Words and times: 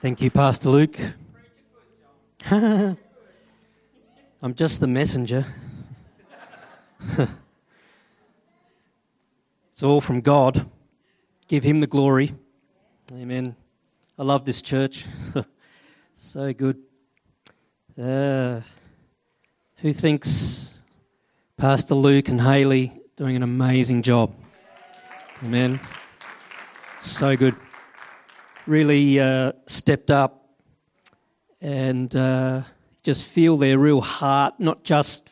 Thank 0.00 0.22
you, 0.22 0.30
Pastor 0.30 0.70
Luke. 0.70 0.98
I'm 2.50 2.96
just 4.54 4.80
the 4.80 4.86
messenger. 4.86 5.44
it's 9.70 9.82
all 9.82 10.00
from 10.00 10.22
God. 10.22 10.64
Give 11.48 11.62
Him 11.62 11.80
the 11.80 11.86
glory. 11.86 12.34
Amen. 13.12 13.54
I 14.18 14.22
love 14.22 14.46
this 14.46 14.62
church. 14.62 15.04
so 16.16 16.54
good. 16.54 16.78
Uh, 18.02 18.62
who 19.76 19.92
thinks 19.92 20.72
Pastor 21.58 21.94
Luke 21.94 22.30
and 22.30 22.40
Haley 22.40 23.02
doing 23.16 23.36
an 23.36 23.42
amazing 23.42 24.00
job? 24.00 24.34
Amen. 25.42 25.78
So 27.00 27.36
good 27.36 27.54
really 28.70 29.18
uh, 29.18 29.50
stepped 29.66 30.12
up 30.12 30.48
and 31.60 32.14
uh, 32.14 32.62
just 33.02 33.24
feel 33.24 33.56
their 33.56 33.76
real 33.76 34.00
heart, 34.00 34.54
not 34.60 34.84
just 34.84 35.28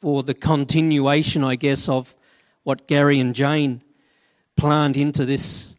for 0.00 0.22
the 0.22 0.32
continuation, 0.32 1.44
I 1.44 1.56
guess, 1.56 1.90
of 1.90 2.16
what 2.62 2.88
Gary 2.88 3.20
and 3.20 3.34
Jane 3.34 3.82
planned 4.56 4.96
into 4.96 5.26
this 5.26 5.74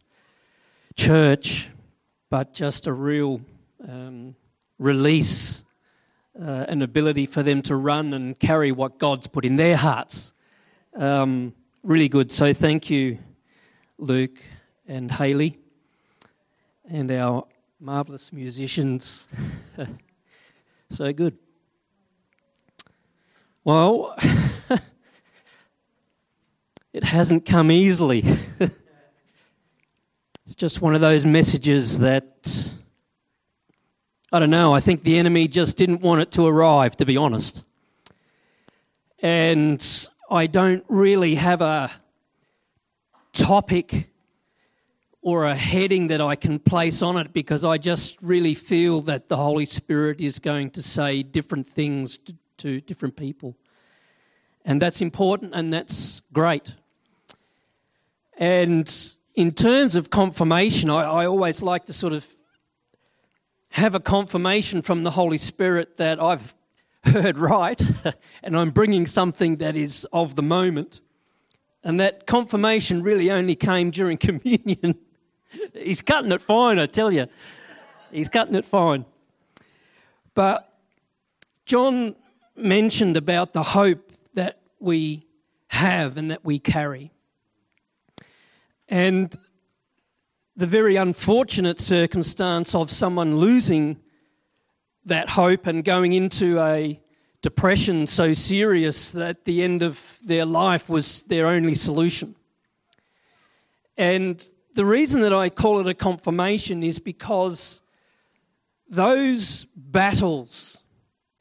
church, 0.94 1.70
but 2.30 2.54
just 2.54 2.86
a 2.86 2.92
real 2.92 3.40
um, 3.88 4.36
release, 4.78 5.64
uh, 6.40 6.66
an 6.68 6.82
ability 6.82 7.26
for 7.26 7.42
them 7.42 7.62
to 7.62 7.74
run 7.74 8.14
and 8.14 8.38
carry 8.38 8.70
what 8.70 8.98
God's 8.98 9.26
put 9.26 9.44
in 9.44 9.56
their 9.56 9.76
hearts. 9.76 10.32
Um, 10.94 11.52
really 11.82 12.08
good. 12.08 12.30
So 12.30 12.54
thank 12.54 12.90
you, 12.90 13.18
Luke 13.98 14.38
and 14.86 15.10
Haley 15.10 15.58
and 16.88 17.10
our 17.10 17.46
marvelous 17.80 18.32
musicians. 18.32 19.26
so 20.90 21.12
good. 21.12 21.36
Well, 23.64 24.16
it 26.92 27.04
hasn't 27.04 27.44
come 27.46 27.70
easily. 27.70 28.24
it's 28.60 30.54
just 30.56 30.80
one 30.80 30.94
of 30.94 31.00
those 31.00 31.24
messages 31.24 32.00
that, 32.00 32.74
I 34.32 34.38
don't 34.38 34.50
know, 34.50 34.74
I 34.74 34.80
think 34.80 35.04
the 35.04 35.18
enemy 35.18 35.48
just 35.48 35.76
didn't 35.76 36.00
want 36.02 36.22
it 36.22 36.30
to 36.32 36.46
arrive, 36.46 36.96
to 36.96 37.06
be 37.06 37.16
honest. 37.16 37.64
And 39.20 39.84
I 40.30 40.46
don't 40.48 40.84
really 40.88 41.36
have 41.36 41.62
a 41.62 41.90
topic 43.32 44.11
or 45.22 45.44
a 45.44 45.54
heading 45.54 46.08
that 46.08 46.20
I 46.20 46.34
can 46.34 46.58
place 46.58 47.00
on 47.00 47.16
it 47.16 47.32
because 47.32 47.64
I 47.64 47.78
just 47.78 48.18
really 48.20 48.54
feel 48.54 49.00
that 49.02 49.28
the 49.28 49.36
Holy 49.36 49.64
Spirit 49.64 50.20
is 50.20 50.40
going 50.40 50.70
to 50.70 50.82
say 50.82 51.22
different 51.22 51.66
things 51.66 52.18
to, 52.18 52.34
to 52.58 52.80
different 52.80 53.16
people. 53.16 53.56
And 54.64 54.82
that's 54.82 55.00
important 55.00 55.54
and 55.54 55.72
that's 55.72 56.22
great. 56.32 56.72
And 58.36 58.92
in 59.36 59.52
terms 59.52 59.94
of 59.94 60.10
confirmation, 60.10 60.90
I, 60.90 61.04
I 61.04 61.26
always 61.26 61.62
like 61.62 61.84
to 61.86 61.92
sort 61.92 62.12
of 62.12 62.26
have 63.70 63.94
a 63.94 64.00
confirmation 64.00 64.82
from 64.82 65.04
the 65.04 65.12
Holy 65.12 65.38
Spirit 65.38 65.98
that 65.98 66.20
I've 66.20 66.52
heard 67.04 67.38
right 67.38 67.80
and 68.42 68.56
I'm 68.56 68.70
bringing 68.70 69.06
something 69.06 69.56
that 69.58 69.76
is 69.76 70.04
of 70.12 70.34
the 70.34 70.42
moment. 70.42 71.00
And 71.84 72.00
that 72.00 72.26
confirmation 72.26 73.04
really 73.04 73.30
only 73.30 73.54
came 73.54 73.92
during 73.92 74.16
communion. 74.18 74.98
He's 75.74 76.02
cutting 76.02 76.32
it 76.32 76.42
fine, 76.42 76.78
I 76.78 76.86
tell 76.86 77.12
you. 77.12 77.26
He's 78.10 78.28
cutting 78.28 78.54
it 78.54 78.64
fine. 78.64 79.04
But 80.34 80.72
John 81.66 82.14
mentioned 82.56 83.16
about 83.16 83.52
the 83.52 83.62
hope 83.62 84.12
that 84.34 84.60
we 84.78 85.26
have 85.68 86.16
and 86.16 86.30
that 86.30 86.44
we 86.44 86.58
carry. 86.58 87.10
And 88.88 89.34
the 90.54 90.66
very 90.66 90.96
unfortunate 90.96 91.80
circumstance 91.80 92.74
of 92.74 92.90
someone 92.90 93.36
losing 93.36 93.98
that 95.06 95.30
hope 95.30 95.66
and 95.66 95.84
going 95.84 96.12
into 96.12 96.60
a 96.60 97.00
depression 97.40 98.06
so 98.06 98.34
serious 98.34 99.10
that 99.12 99.44
the 99.44 99.62
end 99.62 99.82
of 99.82 100.18
their 100.24 100.44
life 100.44 100.88
was 100.88 101.22
their 101.24 101.46
only 101.46 101.74
solution. 101.74 102.36
And 103.96 104.44
the 104.74 104.84
reason 104.84 105.20
that 105.22 105.32
I 105.32 105.50
call 105.50 105.80
it 105.80 105.86
a 105.86 105.94
confirmation 105.94 106.82
is 106.82 106.98
because 106.98 107.82
those 108.88 109.66
battles 109.76 110.78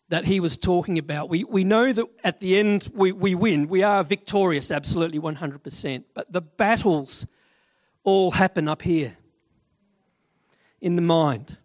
that 0.10 0.26
he 0.26 0.40
was 0.40 0.58
talking 0.58 0.98
about, 0.98 1.30
we, 1.30 1.46
we 1.46 1.64
know 1.64 1.94
that 1.94 2.06
at 2.24 2.40
the 2.42 2.58
end 2.58 2.92
we, 2.94 3.12
we 3.12 3.34
win. 3.34 3.68
We 3.68 3.84
are 3.84 4.04
victorious, 4.04 4.72
absolutely 4.72 5.20
100%. 5.20 6.04
But 6.14 6.32
the 6.32 6.42
battles 6.42 7.26
all 8.04 8.32
happen 8.32 8.68
up 8.68 8.82
here 8.82 9.18
in 10.82 10.96
the 10.96 11.02
mind. 11.02 11.58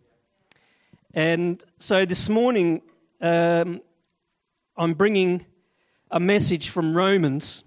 And 1.15 1.63
so 1.79 2.05
this 2.05 2.29
morning, 2.29 2.83
um, 3.21 3.81
I'm 4.77 4.95
bringing 4.95 5.47
a 6.11 6.21
message 6.21 6.69
from 6.69 6.97
Romans 6.97 7.65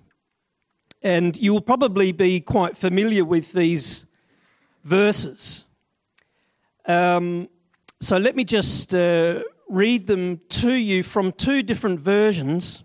and 1.02 1.38
you 1.38 1.54
will 1.54 1.62
probably 1.62 2.12
be 2.12 2.42
quite 2.42 2.76
familiar 2.76 3.24
with 3.24 3.54
these 3.54 4.06
verses. 4.84 5.66
Um, 6.86 7.50
so 8.00 8.18
let 8.18 8.36
me 8.36 8.44
just 8.44 8.94
uh, 8.94 9.44
read 9.70 10.08
them 10.08 10.42
to 10.50 10.74
you 10.74 11.04
from 11.04 11.32
two 11.32 11.64
different 11.64 12.00
versions. 12.00 12.84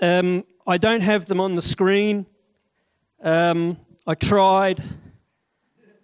Um, 0.00 0.44
I 0.66 0.78
don't 0.78 1.02
have 1.02 1.26
them 1.26 1.40
on 1.40 1.54
the 1.54 1.62
screen. 1.62 2.26
Um, 3.22 3.78
I 4.06 4.14
tried. 4.14 4.82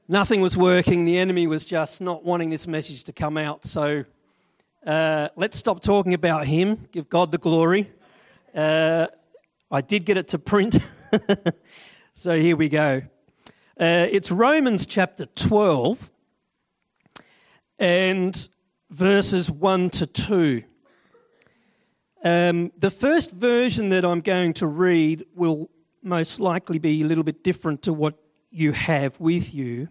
Nothing 0.06 0.40
was 0.40 0.56
working. 0.56 1.04
The 1.04 1.18
enemy 1.18 1.46
was 1.46 1.64
just 1.64 2.00
not 2.00 2.24
wanting 2.24 2.50
this 2.50 2.66
message 2.66 3.04
to 3.04 3.12
come 3.12 3.36
out. 3.36 3.64
So 3.64 4.04
uh, 4.86 5.28
let's 5.36 5.58
stop 5.58 5.82
talking 5.82 6.14
about 6.14 6.46
him. 6.46 6.88
Give 6.92 7.08
God 7.08 7.30
the 7.30 7.38
glory. 7.38 7.90
Uh, 8.54 9.06
I 9.70 9.80
did 9.80 10.04
get 10.04 10.16
it 10.16 10.28
to 10.28 10.38
print. 10.38 10.78
so 12.14 12.38
here 12.38 12.56
we 12.56 12.68
go. 12.68 13.02
Uh, 13.78 14.06
it's 14.10 14.30
Romans 14.30 14.86
chapter 14.86 15.26
12 15.26 16.10
and 17.78 18.48
verses 18.90 19.50
1 19.50 19.90
to 19.90 20.06
2. 20.06 20.62
Um, 22.24 22.72
the 22.76 22.90
first 22.90 23.32
version 23.32 23.90
that 23.90 24.04
I'm 24.04 24.20
going 24.20 24.54
to 24.54 24.66
read 24.66 25.24
will 25.34 25.70
most 26.02 26.40
likely 26.40 26.78
be 26.78 27.02
a 27.02 27.04
little 27.04 27.24
bit 27.24 27.44
different 27.44 27.82
to 27.82 27.92
what 27.92 28.14
you 28.50 28.72
have 28.72 29.18
with 29.20 29.54
you 29.54 29.88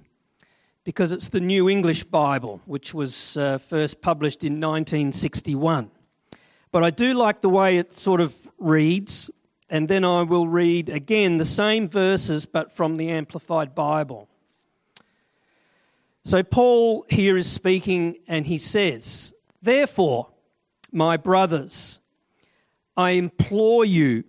because 0.84 1.12
it's 1.12 1.30
the 1.30 1.40
New 1.40 1.70
English 1.70 2.04
Bible, 2.06 2.62
which 2.66 2.94
was 2.94 3.38
uh, 3.38 3.58
first 3.58 4.02
published 4.02 4.44
in 4.44 4.54
1961. 4.54 5.92
But 6.72 6.84
I 6.84 6.90
do 6.90 7.14
like 7.14 7.42
the 7.42 7.50
way 7.50 7.78
it 7.78 7.94
sort 7.94 8.20
of 8.20 8.36
reads 8.58 9.30
and 9.70 9.90
then 9.90 10.06
I 10.06 10.22
will 10.24 10.48
read 10.48 10.90
again 10.90 11.38
the 11.38 11.46
same 11.46 11.90
verses 11.90 12.46
but 12.46 12.72
from 12.72 12.98
the 12.98 13.10
Amplified 13.10 13.76
Bible. 13.76 14.30
So, 16.24 16.44
Paul 16.44 17.06
here 17.10 17.38
is 17.38 17.50
speaking 17.50 18.18
and 18.28 18.46
he 18.46 18.58
says, 18.58 19.34
Therefore, 19.62 20.30
my 20.92 21.18
brothers, 21.18 22.00
I 22.96 23.12
implore 23.12 23.86
you 23.86 24.24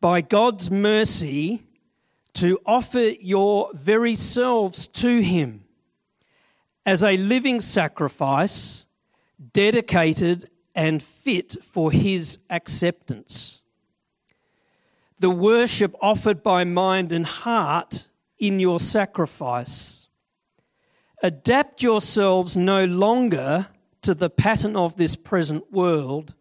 by 0.00 0.20
God's 0.20 0.70
mercy 0.70 1.62
to 2.34 2.58
offer 2.64 3.00
your 3.20 3.70
very 3.74 4.14
selves 4.14 4.88
to 4.88 5.20
Him 5.20 5.64
as 6.84 7.04
a 7.04 7.16
living 7.16 7.60
sacrifice, 7.60 8.86
dedicated 9.52 10.48
and 10.74 11.02
fit 11.02 11.56
for 11.62 11.92
His 11.92 12.38
acceptance 12.50 13.61
the 15.22 15.30
worship 15.30 15.94
offered 16.02 16.42
by 16.42 16.64
mind 16.64 17.12
and 17.12 17.24
heart 17.24 18.08
in 18.40 18.58
your 18.58 18.80
sacrifice. 18.80 20.08
Adapt 21.22 21.80
yourselves 21.80 22.56
no 22.56 22.84
longer 22.84 23.68
to 24.00 24.14
the 24.14 24.28
pattern 24.28 24.74
of 24.74 24.96
this 24.96 25.14
present 25.14 25.72
world, 25.72 26.34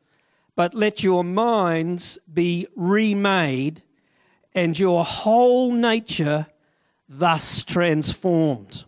but 0.55 0.73
let 0.73 1.03
your 1.03 1.23
minds 1.23 2.17
be 2.33 2.65
remade 2.75 3.83
and 4.55 4.79
your 4.79 5.05
whole 5.05 5.71
nature 5.71 6.47
thus 7.07 7.61
transformed. 7.61 8.85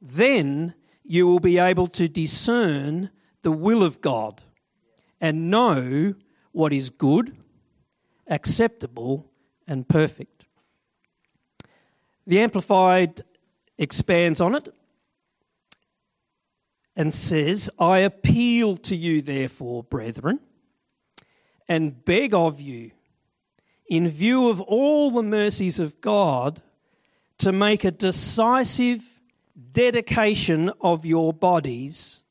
Then 0.00 0.74
you 1.02 1.26
will 1.26 1.40
be 1.40 1.58
able 1.58 1.88
to 1.88 2.06
discern 2.06 3.10
the 3.42 3.50
will 3.50 3.82
of 3.82 4.00
God 4.00 4.42
and 5.20 5.50
know 5.50 6.14
what 6.52 6.72
is 6.72 6.88
good 6.88 7.36
acceptable, 8.28 9.30
and 9.66 9.88
perfect. 9.88 10.46
The 12.26 12.40
Amplified 12.40 13.22
expands 13.78 14.40
on 14.40 14.54
it 14.54 14.72
and 16.96 17.12
says, 17.12 17.68
I 17.78 17.98
appeal 17.98 18.76
to 18.78 18.96
you, 18.96 19.22
therefore, 19.22 19.82
brethren, 19.82 20.40
and 21.68 22.04
beg 22.04 22.32
of 22.32 22.60
you, 22.60 22.92
in 23.88 24.08
view 24.08 24.48
of 24.48 24.60
all 24.60 25.10
the 25.10 25.22
mercies 25.22 25.78
of 25.78 26.00
God, 26.00 26.62
to 27.38 27.52
make 27.52 27.84
a 27.84 27.90
decisive 27.90 29.04
dedication 29.72 30.70
of 30.80 31.04
your 31.04 31.32
bodies, 31.32 32.22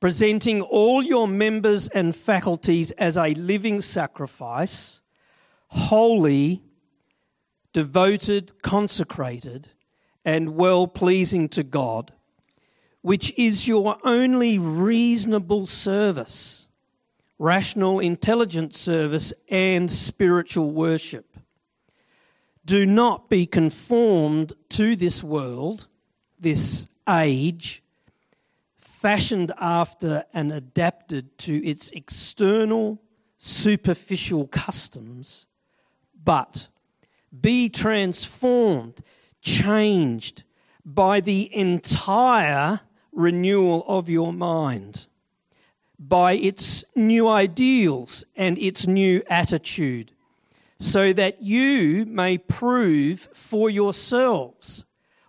presenting 0.00 0.60
all 0.60 1.02
your 1.02 1.28
members 1.28 1.88
and 1.88 2.16
faculties 2.16 2.90
as 2.92 3.16
a 3.16 3.34
living 3.34 3.80
sacrifice, 3.80 4.99
holy, 5.70 6.62
devoted, 7.72 8.60
consecrated, 8.62 9.68
and 10.24 10.56
well 10.56 10.86
pleasing 10.86 11.48
to 11.48 11.62
God, 11.62 12.12
which 13.02 13.32
is 13.36 13.66
your 13.68 13.96
only 14.04 14.58
reasonable 14.58 15.66
service, 15.66 16.66
rational, 17.38 18.00
intelligent 18.00 18.74
service, 18.74 19.32
and 19.48 19.90
spiritual 19.90 20.72
worship. 20.72 21.36
Do 22.64 22.84
not 22.84 23.30
be 23.30 23.46
conformed 23.46 24.52
to 24.70 24.96
this 24.96 25.22
world, 25.22 25.86
this 26.38 26.88
age, 27.08 27.82
fashioned 28.78 29.52
after 29.58 30.24
and 30.34 30.52
adapted 30.52 31.38
to 31.38 31.64
its 31.64 31.90
external, 31.92 33.00
superficial 33.38 34.46
customs, 34.48 35.46
but 36.24 36.68
be 37.38 37.68
transformed, 37.68 39.02
changed 39.40 40.42
by 40.84 41.20
the 41.20 41.54
entire 41.54 42.80
renewal 43.12 43.84
of 43.86 44.08
your 44.08 44.32
mind, 44.32 45.06
by 45.98 46.32
its 46.32 46.84
new 46.94 47.28
ideals 47.28 48.24
and 48.36 48.58
its 48.58 48.86
new 48.86 49.22
attitude, 49.28 50.12
so 50.78 51.12
that 51.12 51.42
you 51.42 52.06
may 52.06 52.38
prove 52.38 53.28
for 53.32 53.68
yourselves 53.68 54.84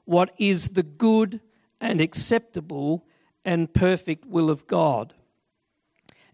what 0.06 0.34
is 0.38 0.70
the 0.70 0.84
good 0.84 1.42
and 1.80 2.00
acceptable 2.02 3.06
and 3.44 3.74
perfect 3.74 4.26
will 4.26 4.50
of 4.50 4.68
God. 4.68 5.14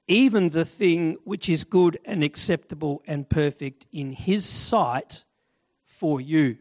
Even 0.08 0.50
the 0.50 0.66
thing 0.66 1.18
which 1.24 1.50
is 1.50 1.64
good 1.64 2.00
and 2.06 2.24
acceptable 2.24 3.04
and 3.06 3.30
perfect 3.30 3.86
in 3.92 4.12
His 4.12 4.46
sight 4.46 5.26
for 5.86 6.22
you. 6.22 6.58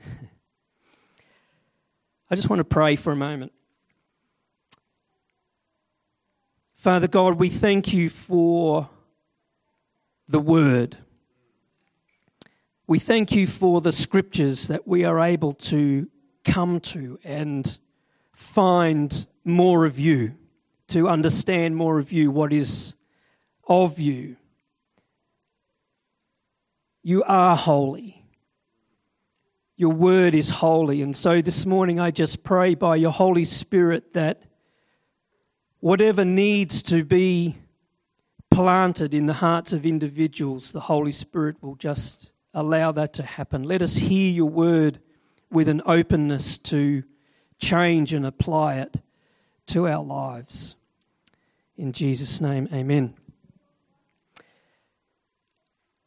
I 2.30 2.36
just 2.36 2.48
want 2.48 2.60
to 2.60 2.64
pray 2.64 2.96
for 2.96 3.12
a 3.12 3.16
moment. 3.16 3.52
Father 6.74 7.08
God, 7.08 7.34
we 7.38 7.48
thank 7.50 7.92
you 7.92 8.08
for 8.08 8.88
the 10.28 10.38
word. 10.38 10.96
We 12.86 12.98
thank 12.98 13.32
you 13.32 13.46
for 13.46 13.80
the 13.80 13.92
scriptures 13.92 14.68
that 14.68 14.86
we 14.86 15.04
are 15.04 15.20
able 15.20 15.52
to 15.52 16.08
come 16.44 16.80
to 16.80 17.18
and 17.24 17.78
find 18.32 19.26
more 19.44 19.84
of 19.84 19.98
you, 19.98 20.36
to 20.88 21.08
understand 21.08 21.76
more 21.76 21.98
of 21.98 22.12
you, 22.12 22.30
what 22.30 22.52
is 22.52 22.94
of 23.66 23.98
you. 23.98 24.36
You 27.02 27.22
are 27.24 27.56
holy. 27.56 28.24
Your 29.76 29.92
word 29.92 30.34
is 30.34 30.50
holy. 30.50 31.02
And 31.02 31.14
so 31.14 31.40
this 31.40 31.64
morning 31.64 32.00
I 32.00 32.10
just 32.10 32.42
pray 32.42 32.74
by 32.74 32.96
your 32.96 33.12
Holy 33.12 33.44
Spirit 33.44 34.14
that 34.14 34.42
whatever 35.80 36.24
needs 36.24 36.82
to 36.84 37.04
be 37.04 37.56
planted 38.50 39.14
in 39.14 39.26
the 39.26 39.34
hearts 39.34 39.72
of 39.72 39.86
individuals, 39.86 40.72
the 40.72 40.80
Holy 40.80 41.12
Spirit 41.12 41.62
will 41.62 41.76
just 41.76 42.30
allow 42.52 42.90
that 42.92 43.12
to 43.14 43.22
happen. 43.22 43.62
Let 43.62 43.82
us 43.82 43.94
hear 43.96 44.32
your 44.32 44.48
word 44.48 44.98
with 45.50 45.68
an 45.68 45.82
openness 45.86 46.58
to 46.58 47.04
change 47.58 48.12
and 48.12 48.26
apply 48.26 48.76
it 48.76 48.96
to 49.68 49.86
our 49.86 50.02
lives. 50.02 50.74
In 51.78 51.92
Jesus' 51.92 52.40
name, 52.40 52.68
amen. 52.72 53.14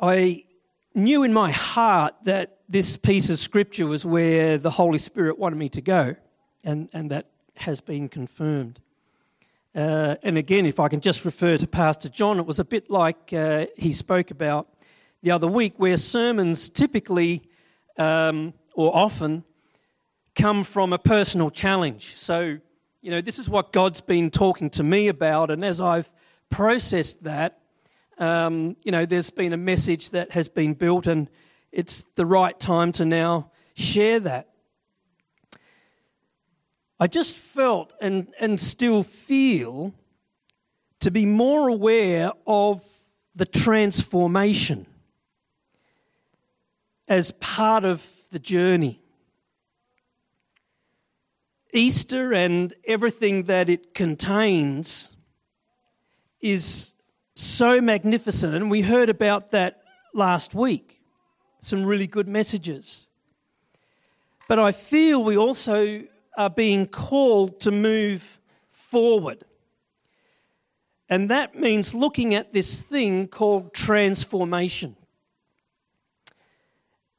I 0.01 0.43
knew 0.93 1.23
in 1.23 1.31
my 1.31 1.51
heart 1.51 2.13
that 2.25 2.57
this 2.67 2.97
piece 2.97 3.29
of 3.29 3.39
scripture 3.39 3.87
was 3.87 4.05
where 4.05 4.57
the 4.57 4.69
Holy 4.69 4.97
Spirit 4.97 5.39
wanted 5.39 5.55
me 5.55 5.69
to 5.69 5.81
go, 5.81 6.17
and, 6.65 6.89
and 6.91 7.09
that 7.11 7.27
has 7.55 7.79
been 7.79 8.09
confirmed. 8.09 8.81
Uh, 9.73 10.17
and 10.23 10.37
again, 10.37 10.65
if 10.65 10.77
I 10.77 10.89
can 10.89 10.99
just 10.99 11.23
refer 11.23 11.57
to 11.57 11.67
Pastor 11.67 12.09
John, 12.09 12.37
it 12.37 12.45
was 12.45 12.59
a 12.59 12.65
bit 12.65 12.89
like 12.89 13.31
uh, 13.31 13.67
he 13.77 13.93
spoke 13.93 14.29
about 14.29 14.67
the 15.21 15.31
other 15.31 15.47
week, 15.47 15.75
where 15.77 15.95
sermons 15.95 16.67
typically 16.67 17.43
um, 17.97 18.53
or 18.73 18.93
often 18.93 19.45
come 20.35 20.65
from 20.65 20.91
a 20.91 20.99
personal 20.99 21.49
challenge. 21.49 22.17
So, 22.17 22.57
you 23.01 23.09
know, 23.09 23.21
this 23.21 23.39
is 23.39 23.49
what 23.49 23.73
God's 23.73 23.99
been 24.01 24.29
talking 24.29 24.69
to 24.71 24.83
me 24.83 25.07
about, 25.07 25.49
and 25.49 25.65
as 25.65 25.81
I've 25.81 26.09
processed 26.49 27.23
that, 27.23 27.59
um, 28.19 28.75
you 28.83 28.91
know, 28.91 29.05
there's 29.07 29.31
been 29.31 29.53
a 29.53 29.57
message 29.57 30.11
that 30.11 30.31
has 30.31 30.47
been 30.47 30.75
built, 30.75 31.07
and 31.07 31.27
it's 31.71 32.05
the 32.15 32.25
right 32.25 32.57
time 32.59 32.91
to 32.93 33.05
now 33.05 33.49
share 33.73 34.19
that. 34.19 34.49
I 36.99 37.07
just 37.07 37.33
felt 37.33 37.93
and, 37.99 38.27
and 38.39 38.59
still 38.59 39.01
feel 39.01 39.95
to 40.99 41.09
be 41.09 41.25
more 41.25 41.67
aware 41.67 42.31
of 42.45 42.83
the 43.33 43.47
transformation 43.47 44.85
as 47.07 47.31
part 47.39 47.85
of 47.85 48.05
the 48.29 48.37
journey. 48.37 49.00
Easter 51.73 52.33
and 52.33 52.73
everything 52.85 53.43
that 53.43 53.69
it 53.69 53.93
contains 53.93 55.11
is 56.41 56.93
so 57.35 57.79
magnificent, 57.79 58.55
and 58.55 58.69
we 58.69 58.81
heard 58.81 59.09
about 59.09 59.51
that 59.51 59.83
last 60.13 60.53
week 60.53 61.01
some 61.61 61.85
really 61.85 62.07
good 62.07 62.27
messages. 62.27 63.07
But 64.47 64.59
I 64.59 64.71
feel 64.71 65.23
we 65.23 65.37
also 65.37 66.03
are 66.35 66.49
being 66.49 66.87
called 66.87 67.59
to 67.61 67.71
move 67.71 68.39
forward. 68.69 69.45
And 71.07 71.29
that 71.29 71.55
means 71.55 71.93
looking 71.93 72.35
at 72.35 72.51
this 72.51 72.81
thing 72.81 73.27
called 73.27 73.73
transformation. 73.73 74.95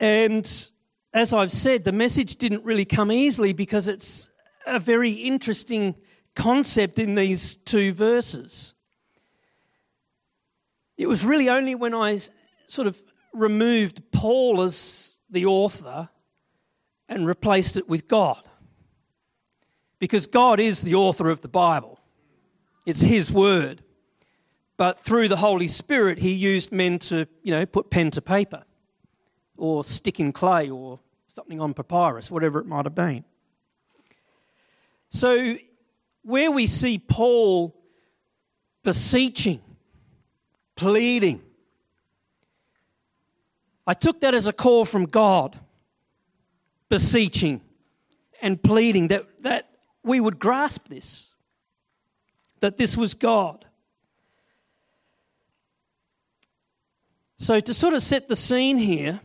And 0.00 0.44
as 1.14 1.32
I've 1.32 1.52
said, 1.52 1.84
the 1.84 1.92
message 1.92 2.36
didn't 2.36 2.64
really 2.64 2.84
come 2.84 3.12
easily 3.12 3.52
because 3.52 3.86
it's 3.86 4.30
a 4.66 4.78
very 4.78 5.12
interesting 5.12 5.94
concept 6.34 6.98
in 6.98 7.14
these 7.14 7.56
two 7.56 7.92
verses. 7.92 8.74
It 10.96 11.06
was 11.06 11.24
really 11.24 11.48
only 11.48 11.74
when 11.74 11.94
I 11.94 12.20
sort 12.66 12.86
of 12.86 13.02
removed 13.32 14.02
Paul 14.12 14.62
as 14.62 15.18
the 15.30 15.46
author 15.46 16.08
and 17.08 17.26
replaced 17.26 17.76
it 17.76 17.88
with 17.88 18.08
God. 18.08 18.42
Because 19.98 20.26
God 20.26 20.60
is 20.60 20.80
the 20.80 20.94
author 20.94 21.28
of 21.28 21.40
the 21.40 21.48
Bible, 21.48 21.98
it's 22.86 23.02
His 23.02 23.30
word. 23.30 23.82
But 24.76 24.98
through 24.98 25.28
the 25.28 25.36
Holy 25.36 25.68
Spirit, 25.68 26.18
He 26.18 26.32
used 26.32 26.72
men 26.72 26.98
to, 27.00 27.28
you 27.42 27.52
know, 27.52 27.66
put 27.66 27.90
pen 27.90 28.10
to 28.12 28.22
paper 28.22 28.64
or 29.56 29.84
stick 29.84 30.18
in 30.18 30.32
clay 30.32 30.70
or 30.70 30.98
something 31.28 31.60
on 31.60 31.72
papyrus, 31.72 32.30
whatever 32.30 32.58
it 32.58 32.66
might 32.66 32.84
have 32.84 32.94
been. 32.94 33.24
So, 35.14 35.58
where 36.22 36.50
we 36.50 36.66
see 36.66 36.98
Paul 36.98 37.76
beseeching, 38.82 39.60
pleading, 40.74 41.42
I 43.86 43.92
took 43.92 44.22
that 44.22 44.34
as 44.34 44.46
a 44.46 44.54
call 44.54 44.86
from 44.86 45.04
God, 45.04 45.58
beseeching 46.88 47.60
and 48.40 48.60
pleading 48.60 49.08
that, 49.08 49.26
that 49.42 49.68
we 50.02 50.18
would 50.18 50.38
grasp 50.38 50.88
this, 50.88 51.28
that 52.60 52.78
this 52.78 52.96
was 52.96 53.12
God. 53.12 53.66
So, 57.36 57.60
to 57.60 57.74
sort 57.74 57.92
of 57.92 58.02
set 58.02 58.28
the 58.28 58.36
scene 58.36 58.78
here, 58.78 59.20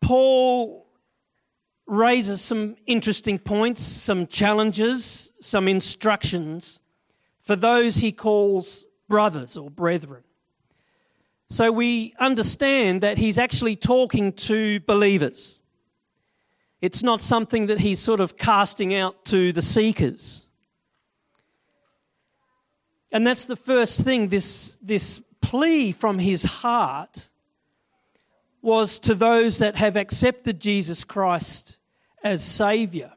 Paul 0.00 0.87
raises 1.88 2.40
some 2.40 2.76
interesting 2.86 3.38
points, 3.38 3.82
some 3.82 4.26
challenges, 4.28 5.32
some 5.40 5.66
instructions 5.66 6.78
for 7.42 7.56
those 7.56 7.96
he 7.96 8.12
calls 8.12 8.84
brothers 9.08 9.56
or 9.56 9.70
brethren. 9.70 10.22
So 11.48 11.72
we 11.72 12.14
understand 12.20 13.00
that 13.00 13.18
he's 13.18 13.38
actually 13.38 13.74
talking 13.74 14.34
to 14.34 14.80
believers. 14.80 15.60
It's 16.80 17.02
not 17.02 17.22
something 17.22 17.66
that 17.66 17.80
he's 17.80 17.98
sort 17.98 18.20
of 18.20 18.36
casting 18.36 18.94
out 18.94 19.24
to 19.26 19.52
the 19.52 19.62
seekers 19.62 20.46
And 23.10 23.26
that's 23.26 23.46
the 23.46 23.56
first 23.56 24.02
thing 24.02 24.28
this, 24.28 24.76
this 24.82 25.22
plea 25.40 25.92
from 25.92 26.18
his 26.18 26.44
heart 26.44 27.28
was 28.60 28.98
to 29.00 29.14
those 29.14 29.58
that 29.58 29.76
have 29.76 29.96
accepted 29.96 30.60
Jesus 30.60 31.04
Christ 31.04 31.77
as 32.22 32.44
Saviour. 32.44 33.12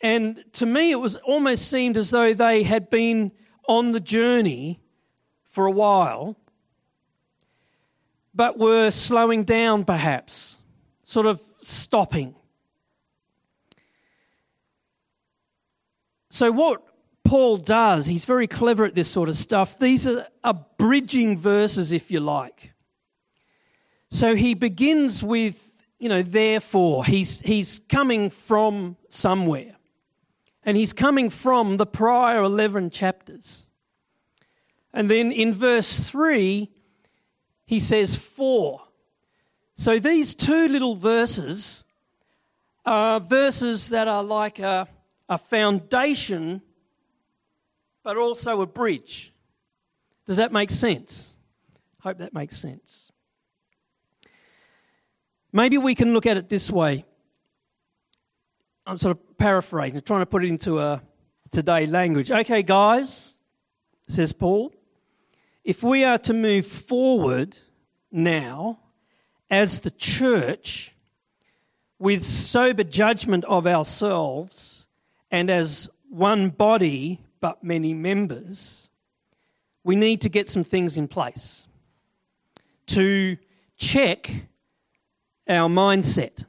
And 0.00 0.44
to 0.54 0.66
me, 0.66 0.90
it 0.90 0.96
was 0.96 1.16
almost 1.16 1.70
seemed 1.70 1.96
as 1.96 2.10
though 2.10 2.32
they 2.32 2.62
had 2.62 2.88
been 2.88 3.32
on 3.68 3.92
the 3.92 4.00
journey 4.00 4.80
for 5.50 5.66
a 5.66 5.70
while, 5.70 6.36
but 8.34 8.58
were 8.58 8.90
slowing 8.90 9.44
down 9.44 9.84
perhaps, 9.84 10.58
sort 11.02 11.26
of 11.26 11.42
stopping. 11.60 12.34
So, 16.30 16.50
what 16.50 16.82
Paul 17.24 17.58
does, 17.58 18.06
he's 18.06 18.24
very 18.24 18.46
clever 18.46 18.84
at 18.84 18.94
this 18.94 19.08
sort 19.08 19.28
of 19.28 19.36
stuff. 19.36 19.78
These 19.78 20.06
are, 20.06 20.26
are 20.42 20.66
bridging 20.78 21.38
verses, 21.38 21.92
if 21.92 22.10
you 22.10 22.20
like. 22.20 22.72
So, 24.10 24.34
he 24.34 24.54
begins 24.54 25.22
with, 25.22 25.69
you 26.00 26.08
know, 26.08 26.22
therefore. 26.22 27.04
He's, 27.04 27.40
he's 27.42 27.80
coming 27.88 28.30
from 28.30 28.96
somewhere. 29.08 29.76
And 30.64 30.76
he's 30.76 30.92
coming 30.92 31.30
from 31.30 31.76
the 31.76 31.86
prior 31.86 32.42
11 32.42 32.90
chapters. 32.90 33.66
And 34.92 35.08
then 35.08 35.30
in 35.30 35.54
verse 35.54 36.00
3, 36.00 36.68
he 37.66 37.80
says, 37.80 38.16
for. 38.16 38.82
So 39.74 39.98
these 39.98 40.34
two 40.34 40.68
little 40.68 40.96
verses 40.96 41.84
are 42.84 43.20
verses 43.20 43.90
that 43.90 44.08
are 44.08 44.24
like 44.24 44.58
a, 44.58 44.88
a 45.28 45.38
foundation, 45.38 46.62
but 48.02 48.16
also 48.16 48.62
a 48.62 48.66
bridge. 48.66 49.32
Does 50.26 50.38
that 50.38 50.50
make 50.50 50.70
sense? 50.70 51.34
Hope 52.00 52.18
that 52.18 52.32
makes 52.32 52.56
sense. 52.56 53.09
Maybe 55.52 55.78
we 55.78 55.94
can 55.94 56.12
look 56.12 56.26
at 56.26 56.36
it 56.36 56.48
this 56.48 56.70
way. 56.70 57.04
I'm 58.86 58.98
sort 58.98 59.16
of 59.16 59.38
paraphrasing, 59.38 60.00
trying 60.02 60.20
to 60.20 60.26
put 60.26 60.44
it 60.44 60.48
into 60.48 60.78
a 60.78 61.02
today 61.50 61.86
language. 61.86 62.30
Okay, 62.30 62.62
guys, 62.62 63.36
says 64.08 64.32
Paul, 64.32 64.72
if 65.64 65.82
we 65.82 66.04
are 66.04 66.18
to 66.18 66.34
move 66.34 66.66
forward 66.66 67.56
now 68.10 68.78
as 69.50 69.80
the 69.80 69.90
church 69.90 70.94
with 71.98 72.24
sober 72.24 72.84
judgment 72.84 73.44
of 73.44 73.66
ourselves 73.66 74.86
and 75.30 75.50
as 75.50 75.88
one 76.08 76.50
body 76.50 77.20
but 77.40 77.62
many 77.62 77.94
members, 77.94 78.90
we 79.84 79.96
need 79.96 80.20
to 80.20 80.28
get 80.28 80.48
some 80.48 80.64
things 80.64 80.96
in 80.96 81.08
place 81.08 81.66
to 82.86 83.36
check 83.76 84.30
our 85.50 85.68
mindset. 85.68 86.44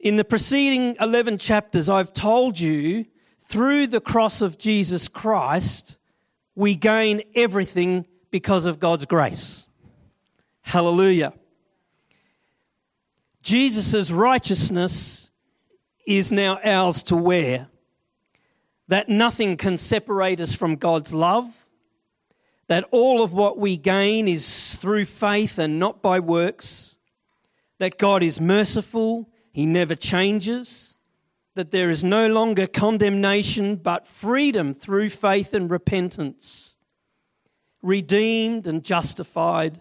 In 0.00 0.16
the 0.16 0.24
preceding 0.24 0.96
11 1.00 1.38
chapters, 1.38 1.90
I've 1.90 2.12
told 2.12 2.58
you 2.58 3.06
through 3.40 3.88
the 3.88 4.00
cross 4.00 4.40
of 4.40 4.58
Jesus 4.58 5.08
Christ, 5.08 5.98
we 6.54 6.74
gain 6.74 7.22
everything 7.34 8.06
because 8.30 8.64
of 8.64 8.80
God's 8.80 9.04
grace. 9.04 9.66
Hallelujah. 10.62 11.34
Jesus' 13.42 14.10
righteousness 14.10 15.30
is 16.06 16.32
now 16.32 16.58
ours 16.64 17.02
to 17.04 17.16
wear. 17.16 17.68
That 18.88 19.08
nothing 19.08 19.56
can 19.56 19.76
separate 19.76 20.40
us 20.40 20.54
from 20.54 20.76
God's 20.76 21.12
love. 21.12 21.61
That 22.68 22.84
all 22.90 23.22
of 23.22 23.32
what 23.32 23.58
we 23.58 23.76
gain 23.76 24.28
is 24.28 24.76
through 24.76 25.04
faith 25.04 25.58
and 25.58 25.78
not 25.78 26.00
by 26.00 26.20
works. 26.20 26.96
That 27.78 27.98
God 27.98 28.22
is 28.22 28.40
merciful 28.40 29.28
he 29.52 29.66
never 29.66 29.94
changes, 29.94 30.94
that 31.54 31.70
there 31.70 31.90
is 31.90 32.02
no 32.02 32.26
longer 32.26 32.66
condemnation 32.66 33.76
but 33.76 34.06
freedom 34.06 34.72
through 34.72 35.10
faith 35.10 35.52
and 35.52 35.70
repentance. 35.70 36.76
Redeemed 37.82 38.66
and 38.66 38.82
justified 38.82 39.80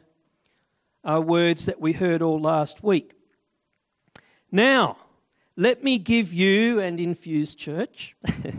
are 1.03 1.21
words 1.21 1.65
that 1.65 1.79
we 1.79 1.93
heard 1.93 2.21
all 2.21 2.39
last 2.39 2.83
week. 2.83 3.13
Now, 4.51 4.97
let 5.55 5.83
me 5.83 5.97
give 5.97 6.33
you 6.33 6.79
and 6.81 6.99
Infuse 6.99 7.55
Church 7.55 8.15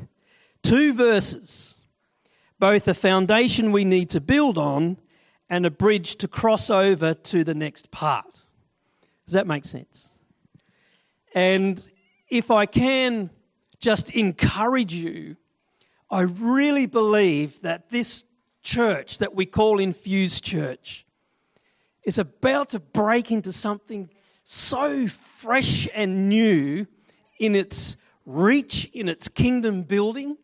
two 0.62 0.94
verses, 0.94 1.71
both 2.62 2.86
a 2.86 2.94
foundation 2.94 3.72
we 3.72 3.84
need 3.84 4.08
to 4.08 4.20
build 4.20 4.56
on 4.56 4.96
and 5.50 5.66
a 5.66 5.70
bridge 5.70 6.14
to 6.14 6.28
cross 6.28 6.70
over 6.70 7.12
to 7.12 7.42
the 7.42 7.56
next 7.56 7.90
part. 7.90 8.44
Does 9.26 9.32
that 9.34 9.48
make 9.48 9.64
sense? 9.64 10.20
And 11.34 11.90
if 12.28 12.52
I 12.52 12.66
can 12.66 13.30
just 13.80 14.12
encourage 14.12 14.94
you, 14.94 15.34
I 16.08 16.20
really 16.20 16.86
believe 16.86 17.60
that 17.62 17.90
this 17.90 18.22
church 18.62 19.18
that 19.18 19.34
we 19.34 19.44
call 19.44 19.80
Infused 19.80 20.44
Church 20.44 21.04
is 22.04 22.16
about 22.16 22.68
to 22.68 22.78
break 22.78 23.32
into 23.32 23.52
something 23.52 24.08
so 24.44 25.08
fresh 25.08 25.88
and 25.92 26.28
new 26.28 26.86
in 27.40 27.56
its 27.56 27.96
reach, 28.24 28.88
in 28.92 29.08
its 29.08 29.26
kingdom 29.26 29.82
building, 29.82 30.36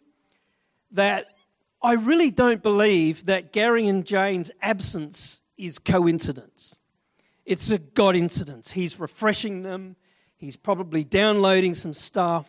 that 0.91 1.38
I 1.81 1.95
really 1.95 2.31
don't 2.31 2.63
believe 2.63 3.27
that 3.27 3.53
Gary 3.53 3.87
and 3.87 4.05
Jane's 4.05 4.51
absence 4.61 5.41
is 5.57 5.79
coincidence. 5.79 6.79
It's 7.45 7.71
a 7.71 7.79
God 7.79 8.17
incidence. 8.17 8.73
He's 8.73 8.99
refreshing 8.99 9.63
them, 9.63 9.97
He's 10.39 10.57
probably 10.57 11.03
downloading 11.03 11.75
some 11.75 11.93
stuff. 11.93 12.49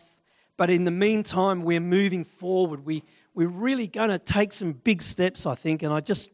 But 0.56 0.70
in 0.70 0.84
the 0.84 0.92
meantime, 0.92 1.64
we're 1.64 1.80
moving 1.80 2.24
forward. 2.24 2.86
We, 2.86 3.02
we're 3.34 3.48
really 3.48 3.88
going 3.88 4.10
to 4.10 4.18
take 4.18 4.52
some 4.52 4.72
big 4.72 5.02
steps, 5.02 5.44
I 5.44 5.56
think. 5.56 5.82
And 5.82 5.92
I 5.92 6.00
just, 6.00 6.30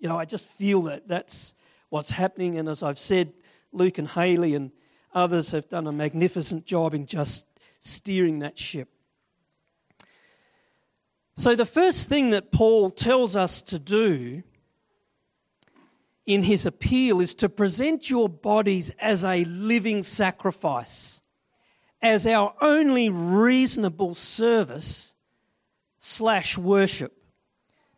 you 0.00 0.08
know, 0.08 0.18
I 0.18 0.24
just 0.24 0.46
feel 0.46 0.82
that 0.84 1.06
that's 1.06 1.54
what's 1.90 2.10
happening. 2.10 2.58
And 2.58 2.68
as 2.68 2.82
I've 2.82 2.98
said, 2.98 3.32
Luke 3.72 3.98
and 3.98 4.08
Haley 4.08 4.54
and 4.54 4.72
others 5.14 5.52
have 5.52 5.68
done 5.68 5.86
a 5.86 5.92
magnificent 5.92 6.64
job 6.66 6.92
in 6.92 7.06
just 7.06 7.46
steering 7.78 8.40
that 8.40 8.58
ship. 8.58 8.88
So, 11.36 11.54
the 11.54 11.66
first 11.66 12.08
thing 12.08 12.30
that 12.30 12.50
Paul 12.50 12.90
tells 12.90 13.36
us 13.36 13.60
to 13.62 13.78
do 13.78 14.42
in 16.24 16.42
his 16.42 16.64
appeal 16.64 17.20
is 17.20 17.34
to 17.34 17.48
present 17.48 18.08
your 18.08 18.28
bodies 18.28 18.90
as 18.98 19.24
a 19.24 19.44
living 19.44 20.02
sacrifice, 20.02 21.20
as 22.00 22.26
our 22.26 22.54
only 22.60 23.10
reasonable 23.10 24.14
service 24.14 25.14
slash 25.98 26.56
worship, 26.56 27.12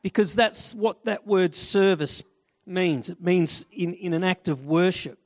because 0.02 0.34
that's 0.34 0.74
what 0.74 1.04
that 1.04 1.26
word 1.26 1.54
service 1.54 2.22
means. 2.66 3.08
It 3.08 3.22
means 3.22 3.66
in, 3.70 3.94
in 3.94 4.14
an 4.14 4.24
act 4.24 4.48
of 4.48 4.66
worship. 4.66 5.18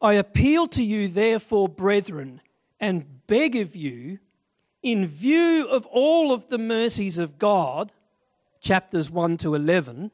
I 0.00 0.14
appeal 0.14 0.66
to 0.68 0.84
you, 0.84 1.08
therefore, 1.08 1.70
brethren, 1.70 2.42
and 2.78 3.26
beg 3.26 3.56
of 3.56 3.74
you, 3.74 4.18
in 4.86 5.08
view 5.08 5.66
of 5.68 5.84
all 5.86 6.32
of 6.32 6.48
the 6.48 6.58
mercies 6.58 7.18
of 7.18 7.40
God, 7.40 7.90
chapters 8.60 9.10
1 9.10 9.36
to 9.38 9.56
11, 9.56 10.12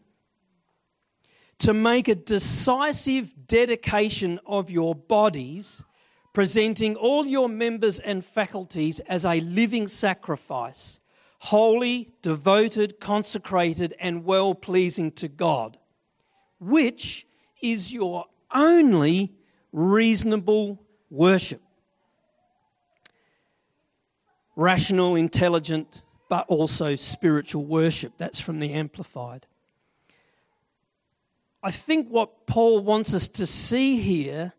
to 1.59 1.75
make 1.75 2.09
a 2.09 2.15
decisive 2.15 3.47
dedication 3.47 4.41
of 4.47 4.71
your 4.71 4.95
bodies, 4.95 5.85
presenting 6.33 6.97
all 6.97 7.27
your 7.27 7.51
members 7.51 7.99
and 7.99 8.25
faculties 8.25 8.99
as 9.01 9.27
a 9.27 9.41
living 9.41 9.87
sacrifice, 9.87 11.01
holy, 11.41 12.09
devoted, 12.23 12.99
consecrated, 12.99 13.95
and 14.01 14.25
well 14.25 14.55
pleasing 14.55 15.13
to 15.13 15.29
God, 15.29 15.77
which 16.59 17.27
is 17.61 17.93
your 17.93 18.25
only 18.55 19.35
reasonable 19.71 20.83
worship. 21.11 21.61
Rational, 24.57 25.17
intelligent, 25.17 26.03
but 26.29 26.47
also 26.49 26.97
spiritual 26.97 27.65
worship. 27.65 28.15
That's 28.17 28.41
from 28.41 28.59
the 28.59 28.73
Amplified. 28.73 29.47
I 31.63 31.71
think 31.71 32.09
what 32.09 32.47
Paul 32.47 32.81
wants 32.81 33.15
us 33.15 33.29
to 33.29 33.47
see 33.47 34.01
here 34.01 34.53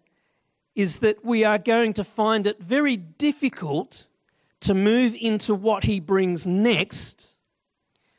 is 0.75 0.99
that 0.99 1.23
we 1.23 1.43
are 1.43 1.57
going 1.57 1.93
to 1.93 2.03
find 2.03 2.47
it 2.47 2.59
very 2.59 2.97
difficult 2.97 4.07
to 4.61 4.73
move 4.73 5.15
into 5.19 5.53
what 5.53 5.83
he 5.83 5.99
brings 5.99 6.47
next, 6.47 7.35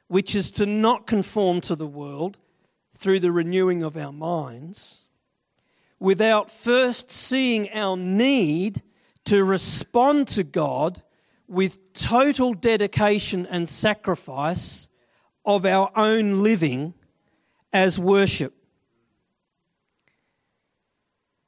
which 0.08 0.34
is 0.34 0.50
to 0.52 0.66
not 0.66 1.06
conform 1.06 1.60
to 1.62 1.74
the 1.74 1.86
world 1.86 2.36
through 2.94 3.20
the 3.20 3.32
renewing 3.32 3.82
of 3.82 3.96
our 3.96 4.12
minds, 4.12 5.06
without 5.98 6.50
first 6.50 7.10
seeing 7.10 7.70
our 7.72 7.96
need 7.96 8.82
to 9.24 9.42
respond 9.42 10.28
to 10.28 10.44
God 10.44 11.02
with 11.46 11.92
total 11.92 12.54
dedication 12.54 13.46
and 13.46 13.68
sacrifice 13.68 14.88
of 15.44 15.66
our 15.66 15.90
own 15.96 16.42
living 16.42 16.94
as 17.72 17.98
worship. 17.98 18.54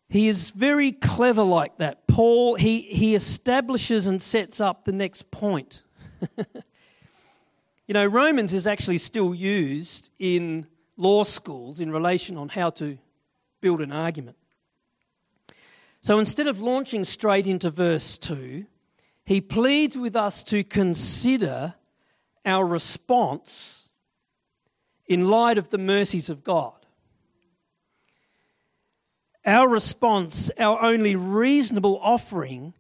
He 0.09 0.29
is 0.29 0.51
very 0.51 0.93
clever 0.93 1.43
like 1.43 1.79
that. 1.79 2.07
Paul, 2.07 2.55
he, 2.55 2.83
he 2.83 3.15
establishes 3.15 4.07
and 4.07 4.21
sets 4.23 4.61
up 4.61 4.85
the 4.85 4.93
next 4.93 5.31
point. 5.31 5.83
you 7.87 7.95
know, 7.95 8.07
Romans 8.07 8.55
is 8.55 8.67
actually 8.67 8.99
still 8.99 9.35
used 9.35 10.11
in 10.19 10.67
law 10.97 11.25
schools 11.25 11.81
in 11.81 11.91
relation 11.91 12.37
on 12.37 12.49
how 12.49 12.71
to 12.71 12.99
build 13.61 13.81
an 13.81 13.93
argument. 13.93 14.37
So 16.01 16.19
instead 16.19 16.47
of 16.47 16.61
launching 16.61 17.03
straight 17.03 17.47
into 17.49 17.71
verse 17.71 18.17
2, 18.19 18.65
he 19.27 19.41
pleads 19.41 19.99
with 19.99 20.15
us 20.17 20.43
to 20.45 20.65
consider 20.65 21.75
our 22.45 22.65
response 22.65 23.91
in 25.07 25.29
light 25.29 25.59
of 25.59 25.71
the 25.71 25.79
mercies 25.79 26.31
of 26.31 26.45
God. 26.45 26.73
Our 29.45 29.69
response, 29.69 30.51
our 30.59 30.81
only 30.81 31.17
reasonable 31.17 31.99
offering 32.01 32.75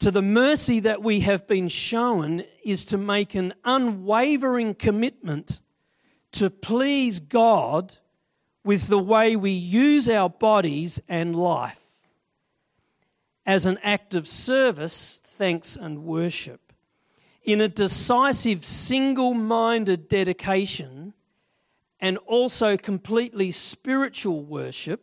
to 0.00 0.10
the 0.10 0.22
mercy 0.22 0.80
that 0.80 1.02
we 1.02 1.20
have 1.20 1.46
been 1.46 1.68
shown, 1.68 2.44
is 2.64 2.84
to 2.86 2.98
make 2.98 3.34
an 3.34 3.54
unwavering 3.64 4.74
commitment 4.74 5.60
to 6.32 6.50
please 6.50 7.18
God 7.18 7.96
with 8.64 8.88
the 8.88 8.98
way 8.98 9.36
we 9.36 9.52
use 9.52 10.08
our 10.08 10.28
bodies 10.28 11.00
and 11.08 11.34
life 11.34 11.80
as 13.46 13.64
an 13.64 13.78
act 13.82 14.14
of 14.14 14.26
service, 14.26 15.22
thanks, 15.36 15.76
and 15.76 16.04
worship. 16.04 16.72
In 17.44 17.60
a 17.60 17.68
decisive, 17.68 18.64
single 18.64 19.34
minded 19.34 20.08
dedication 20.08 21.14
and 22.00 22.18
also 22.18 22.76
completely 22.76 23.50
spiritual 23.50 24.42
worship, 24.42 25.02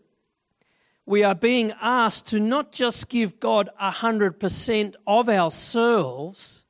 we 1.06 1.24
are 1.24 1.36
being 1.36 1.74
asked 1.82 2.28
to 2.28 2.40
not 2.40 2.72
just 2.72 3.10
give 3.10 3.40
God 3.40 3.70
100% 3.80 4.96
of 5.06 5.30
ourselves, 5.30 6.64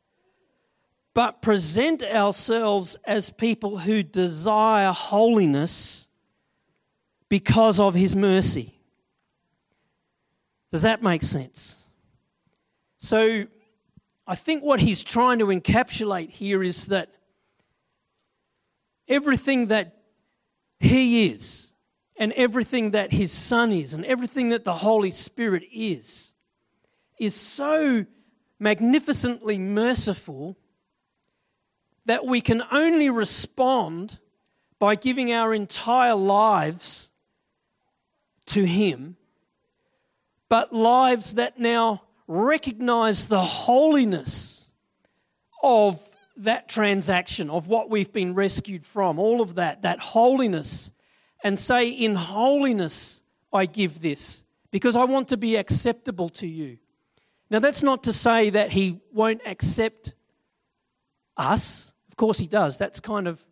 but 1.14 1.42
present 1.42 2.04
ourselves 2.04 2.98
as 3.06 3.30
people 3.30 3.78
who 3.80 4.02
desire 4.04 4.92
holiness 4.92 6.08
because 7.30 7.80
of 7.80 7.94
His 7.94 8.16
mercy. 8.16 8.80
Does 10.72 10.82
that 10.82 11.04
make 11.04 11.22
sense? 11.22 11.83
So, 13.04 13.48
I 14.26 14.36
think 14.36 14.64
what 14.64 14.80
he's 14.80 15.04
trying 15.04 15.40
to 15.40 15.48
encapsulate 15.48 16.30
here 16.30 16.64
is 16.64 16.86
that 16.86 17.10
everything 19.10 19.68
that 19.68 19.98
he 20.80 21.30
is, 21.30 21.74
and 22.16 22.32
everything 22.32 22.92
that 22.92 23.12
his 23.12 23.30
son 23.30 23.74
is, 23.74 23.94
and 23.94 24.06
everything 24.06 24.50
that 24.50 24.64
the 24.64 24.76
Holy 24.76 25.12
Spirit 25.12 25.64
is, 25.74 26.32
is 27.20 27.36
so 27.36 28.06
magnificently 28.58 29.58
merciful 29.58 30.56
that 32.06 32.26
we 32.26 32.40
can 32.40 32.64
only 32.72 33.10
respond 33.10 34.18
by 34.80 34.96
giving 34.96 35.30
our 35.34 35.54
entire 35.54 36.16
lives 36.16 37.10
to 38.46 38.64
him, 38.64 39.18
but 40.48 40.72
lives 40.72 41.34
that 41.34 41.60
now 41.60 42.04
recognize 42.28 43.28
the 43.28 43.42
holiness 43.42 44.70
of 45.62 46.00
that 46.38 46.68
transaction, 46.68 47.50
of 47.50 47.68
what 47.68 47.90
we've 47.90 48.12
been 48.12 48.34
rescued 48.34 48.86
from, 48.86 49.20
all 49.20 49.42
of 49.42 49.56
that, 49.56 49.84
that 49.84 50.00
holiness, 50.00 50.92
and 51.44 51.58
say, 51.60 51.90
In 51.90 52.16
holiness 52.16 53.22
I 53.52 53.66
give 53.66 54.02
this, 54.02 54.44
because 54.72 54.96
I 54.96 55.04
want 55.04 55.30
to 55.30 55.38
be 55.38 55.56
acceptable 55.56 56.30
to 56.30 56.48
you. 56.48 56.80
Now, 57.50 57.60
that's 57.60 57.84
not 57.84 58.04
to 58.04 58.14
say 58.14 58.50
that 58.50 58.72
He 58.72 59.00
won't 59.12 59.42
accept 59.46 60.16
us. 61.38 61.94
Of 62.10 62.18
course, 62.18 62.40
He 62.40 62.48
does. 62.48 62.78
That's 62.78 63.00
kind 63.00 63.28
of 63.28 63.46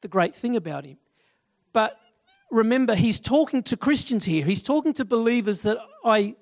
the 0.00 0.08
great 0.08 0.34
thing 0.34 0.56
about 0.56 0.84
Him. 0.84 0.96
But 1.72 1.98
remember, 2.50 2.94
He's 2.94 3.20
talking 3.20 3.62
to 3.64 3.76
Christians 3.76 4.24
here, 4.24 4.46
He's 4.46 4.62
talking 4.62 4.94
to 4.94 5.04
believers 5.04 5.62
that 5.62 5.78
I 6.04 6.36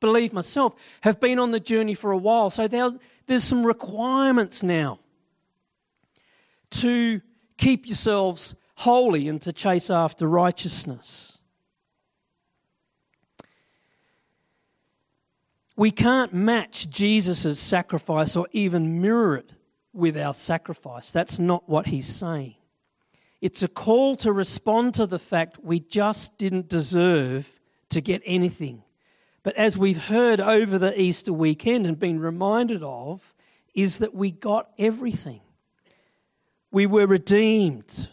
believe 0.00 0.32
myself, 0.32 0.74
have 1.02 1.20
been 1.20 1.38
on 1.38 1.50
the 1.50 1.60
journey 1.60 1.94
for 1.94 2.12
a 2.12 2.16
while. 2.16 2.50
So 2.50 2.68
there's 2.68 3.44
some 3.44 3.64
requirements 3.64 4.62
now 4.62 5.00
to 6.70 7.20
keep 7.56 7.86
yourselves 7.86 8.54
holy 8.76 9.28
and 9.28 9.40
to 9.42 9.52
chase 9.52 9.88
after 9.88 10.26
righteousness. 10.26 11.38
We 15.76 15.90
can't 15.90 16.32
match 16.32 16.88
Jesus' 16.88 17.60
sacrifice 17.60 18.34
or 18.36 18.48
even 18.52 19.00
mirror 19.00 19.36
it 19.36 19.52
with 19.92 20.16
our 20.18 20.34
sacrifice. 20.34 21.10
That's 21.10 21.38
not 21.38 21.68
what 21.68 21.86
he's 21.86 22.06
saying. 22.06 22.54
It's 23.42 23.62
a 23.62 23.68
call 23.68 24.16
to 24.16 24.32
respond 24.32 24.94
to 24.94 25.06
the 25.06 25.18
fact 25.18 25.58
we 25.62 25.80
just 25.80 26.38
didn't 26.38 26.68
deserve 26.68 27.60
to 27.90 28.00
get 28.00 28.22
anything 28.24 28.82
but 29.46 29.54
as 29.54 29.78
we've 29.78 30.06
heard 30.06 30.40
over 30.40 30.76
the 30.76 31.00
Easter 31.00 31.32
weekend 31.32 31.86
and 31.86 32.00
been 32.00 32.18
reminded 32.18 32.82
of, 32.82 33.32
is 33.76 33.98
that 33.98 34.12
we 34.12 34.32
got 34.32 34.68
everything. 34.76 35.40
We 36.72 36.86
were 36.86 37.06
redeemed, 37.06 38.08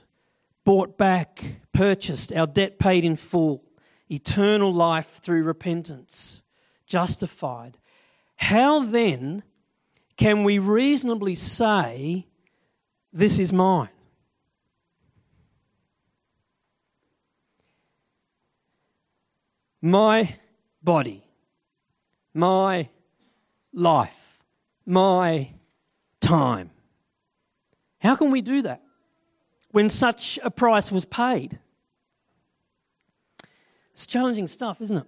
bought 0.63 0.95
back, 0.95 1.43
purchased, 1.71 2.31
our 2.33 2.45
debt 2.45 2.77
paid 2.77 3.03
in 3.03 3.15
full, 3.15 3.63
eternal 4.11 4.71
life 4.71 5.21
through 5.23 5.41
repentance, 5.41 6.43
justified. 6.85 7.79
How 8.35 8.83
then 8.83 9.41
can 10.17 10.43
we 10.43 10.59
reasonably 10.59 11.33
say, 11.33 12.27
This 13.11 13.39
is 13.39 13.51
mine? 13.51 13.89
My 19.81 20.35
body, 20.83 21.22
my 22.33 22.89
life, 23.73 24.39
my 24.85 25.49
time. 26.19 26.71
How 27.99 28.15
can 28.15 28.31
we 28.31 28.41
do 28.41 28.61
that 28.63 28.81
when 29.71 29.89
such 29.89 30.39
a 30.43 30.51
price 30.51 30.91
was 30.91 31.05
paid? 31.05 31.59
It's 33.93 34.05
challenging 34.05 34.47
stuff, 34.47 34.81
isn't 34.81 34.97
it? 34.97 35.07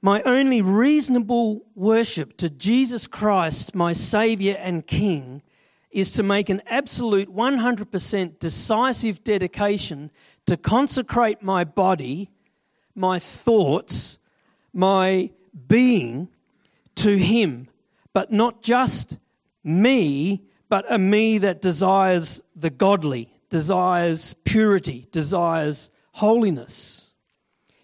My 0.00 0.22
only 0.22 0.62
reasonable 0.62 1.66
worship 1.74 2.36
to 2.36 2.48
Jesus 2.48 3.06
Christ, 3.06 3.74
my 3.74 3.92
Saviour 3.92 4.56
and 4.58 4.86
King, 4.86 5.42
is 5.90 6.12
to 6.12 6.22
make 6.22 6.48
an 6.48 6.62
absolute 6.66 7.34
100% 7.34 8.38
decisive 8.38 9.24
dedication 9.24 10.10
to 10.46 10.56
consecrate 10.56 11.42
my 11.42 11.64
body 11.64 12.30
my 12.96 13.18
thoughts, 13.18 14.15
my 14.76 15.30
being 15.68 16.28
to 16.96 17.16
Him, 17.16 17.68
but 18.12 18.30
not 18.30 18.62
just 18.62 19.18
me, 19.64 20.44
but 20.68 20.84
a 20.88 20.98
me 20.98 21.38
that 21.38 21.62
desires 21.62 22.42
the 22.54 22.70
godly, 22.70 23.32
desires 23.50 24.34
purity, 24.44 25.06
desires 25.10 25.90
holiness. 26.12 27.12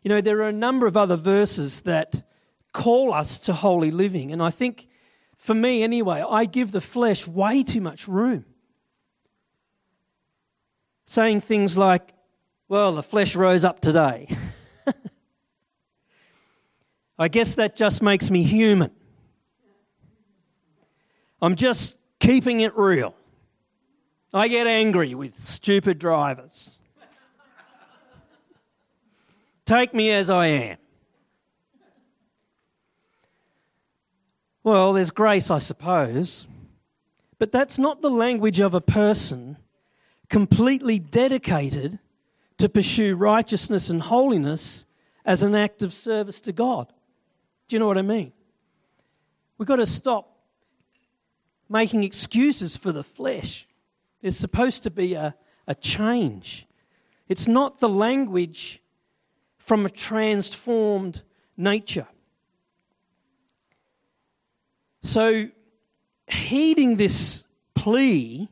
You 0.03 0.09
know, 0.09 0.21
there 0.21 0.39
are 0.39 0.49
a 0.49 0.53
number 0.53 0.87
of 0.87 0.97
other 0.97 1.17
verses 1.17 1.83
that 1.83 2.27
call 2.73 3.13
us 3.13 3.39
to 3.41 3.53
holy 3.53 3.91
living, 3.91 4.33
and 4.33 4.43
I 4.43 4.51
think 4.51 4.89
for 5.37 5.55
me 5.55 5.83
anyway, 5.83 6.25
I 6.27 6.45
give 6.45 6.71
the 6.71 6.81
flesh 6.81 7.27
way 7.27 7.65
too 7.65 7.81
much 7.81 8.07
room. 8.07 8.45
Saying 11.05 11.41
things 11.41 11.77
like, 11.77 12.15
well, 12.69 12.93
the 12.95 13.03
flesh 13.03 13.35
rose 13.35 13.65
up 13.65 13.81
today. 13.81 14.29
I 17.23 17.29
guess 17.29 17.55
that 17.55 17.77
just 17.77 18.03
makes 18.03 18.33
me 18.33 18.43
human. 18.43 18.91
I'm 21.41 21.55
just 21.55 21.97
keeping 22.19 22.63
it 22.63 22.77
real. 22.77 23.15
I 24.35 24.49
get 24.49 24.67
angry 24.67 25.15
with 25.15 25.39
stupid 25.39 26.01
drivers. 26.01 26.81
Take 29.65 29.95
me 29.95 30.11
as 30.11 30.31
I 30.31 30.47
am. 30.47 30.79
Well, 34.65 34.93
there's 34.93 35.13
grace, 35.13 35.49
I 35.49 35.59
suppose, 35.59 36.49
but 37.39 37.53
that's 37.53 37.79
not 37.79 38.03
the 38.03 38.11
language 38.11 38.59
of 38.59 38.75
a 38.75 38.81
person 38.81 39.59
completely 40.29 40.99
dedicated 40.99 42.01
to 42.59 42.69
pursue 42.69 43.15
righteousness 43.15 43.91
and 43.91 44.03
holiness 44.03 44.87
as 45.25 45.45
an 45.45 45.55
act 45.55 45.83
of 45.83 45.93
service 45.93 46.41
to 46.41 46.51
God. 46.51 46.93
Do 47.73 47.77
you 47.77 47.81
know 47.81 47.87
what 47.87 47.97
I 47.97 48.03
mean? 48.03 48.35
We've 49.57 49.67
got 49.67 49.77
to 49.77 49.87
stop 49.87 50.37
making 51.71 52.05
excuses 52.05 52.77
for 52.77 52.93
the 52.93 53.03
flesh. 53.03 53.67
There's 54.21 54.37
supposed 54.37 54.83
to 54.83 54.91
be 54.91 55.15
a, 55.15 55.35
a 55.67 55.75
change. 55.75 56.67
It's 57.31 57.49
not 57.49 57.81
the 57.81 57.89
language 57.89 58.83
from 59.57 59.87
a 59.87 59.89
transformed 59.89 61.23
nature. 61.57 62.07
So, 65.01 65.49
heeding 66.27 66.99
this 66.99 67.47
plea, 67.75 68.51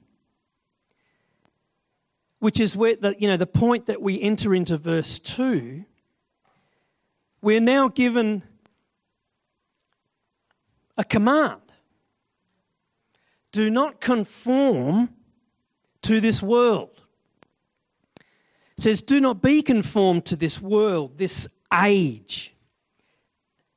which 2.39 2.59
is 2.59 2.75
where 2.75 2.97
the, 2.97 3.15
you 3.19 3.29
know, 3.29 3.37
the 3.37 3.47
point 3.47 3.85
that 3.85 4.01
we 4.01 4.19
enter 4.19 4.55
into 4.55 4.79
verse 4.79 5.19
2, 5.19 5.85
we're 7.43 7.61
now 7.61 7.89
given 7.89 8.45
a 11.01 11.05
command. 11.05 11.63
Do 13.53 13.71
not 13.71 14.03
conform 14.03 15.09
to 16.03 16.21
this 16.21 16.43
world. 16.43 17.05
It 18.77 18.83
says, 18.83 19.01
Do 19.01 19.19
not 19.19 19.41
be 19.41 19.63
conformed 19.63 20.27
to 20.27 20.37
this 20.37 20.61
world, 20.61 21.17
this 21.17 21.49
age, 21.73 22.55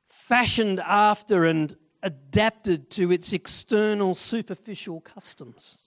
fashioned 0.08 0.80
after 0.80 1.46
and 1.46 1.74
adapted 2.02 2.90
to 2.90 3.10
its 3.10 3.32
external 3.32 4.14
superficial 4.14 5.00
customs. 5.00 5.78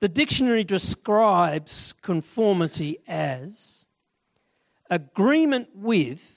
The 0.00 0.08
dictionary 0.10 0.64
describes 0.64 1.94
conformity 2.02 2.98
as 3.08 3.86
agreement 4.90 5.68
with 5.74 6.35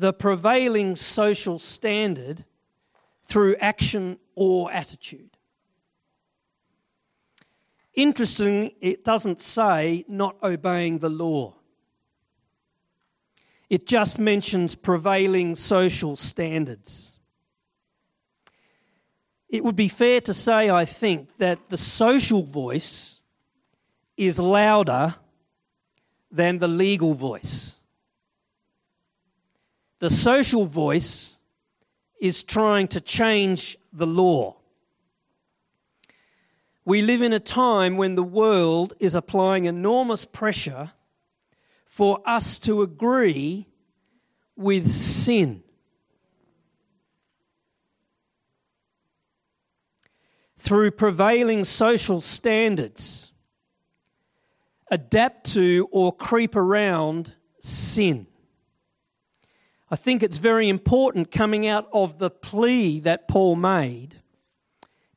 the 0.00 0.14
prevailing 0.14 0.96
social 0.96 1.58
standard 1.58 2.44
through 3.24 3.54
action 3.56 4.18
or 4.34 4.72
attitude. 4.72 5.36
Interesting, 7.92 8.72
it 8.80 9.04
doesn't 9.04 9.40
say 9.40 10.06
not 10.08 10.36
obeying 10.42 11.00
the 11.00 11.10
law. 11.10 11.54
It 13.68 13.86
just 13.86 14.18
mentions 14.18 14.74
prevailing 14.74 15.54
social 15.54 16.16
standards. 16.16 17.16
It 19.50 19.62
would 19.64 19.76
be 19.76 19.88
fair 19.88 20.22
to 20.22 20.32
say, 20.32 20.70
I 20.70 20.86
think, 20.86 21.36
that 21.36 21.68
the 21.68 21.76
social 21.76 22.42
voice 22.42 23.20
is 24.16 24.38
louder 24.38 25.16
than 26.32 26.58
the 26.58 26.68
legal 26.68 27.12
voice. 27.12 27.76
The 30.00 30.10
social 30.10 30.64
voice 30.64 31.38
is 32.20 32.42
trying 32.42 32.88
to 32.88 33.02
change 33.02 33.76
the 33.92 34.06
law. 34.06 34.56
We 36.86 37.02
live 37.02 37.20
in 37.20 37.34
a 37.34 37.38
time 37.38 37.98
when 37.98 38.14
the 38.14 38.22
world 38.22 38.94
is 38.98 39.14
applying 39.14 39.66
enormous 39.66 40.24
pressure 40.24 40.92
for 41.84 42.20
us 42.24 42.58
to 42.60 42.80
agree 42.80 43.68
with 44.56 44.90
sin. 44.90 45.62
Through 50.56 50.92
prevailing 50.92 51.64
social 51.64 52.22
standards, 52.22 53.32
adapt 54.90 55.52
to 55.52 55.88
or 55.90 56.10
creep 56.14 56.56
around 56.56 57.34
sin. 57.60 58.26
I 59.90 59.96
think 59.96 60.22
it's 60.22 60.38
very 60.38 60.68
important 60.68 61.32
coming 61.32 61.66
out 61.66 61.88
of 61.92 62.18
the 62.18 62.30
plea 62.30 63.00
that 63.00 63.26
Paul 63.26 63.56
made 63.56 64.20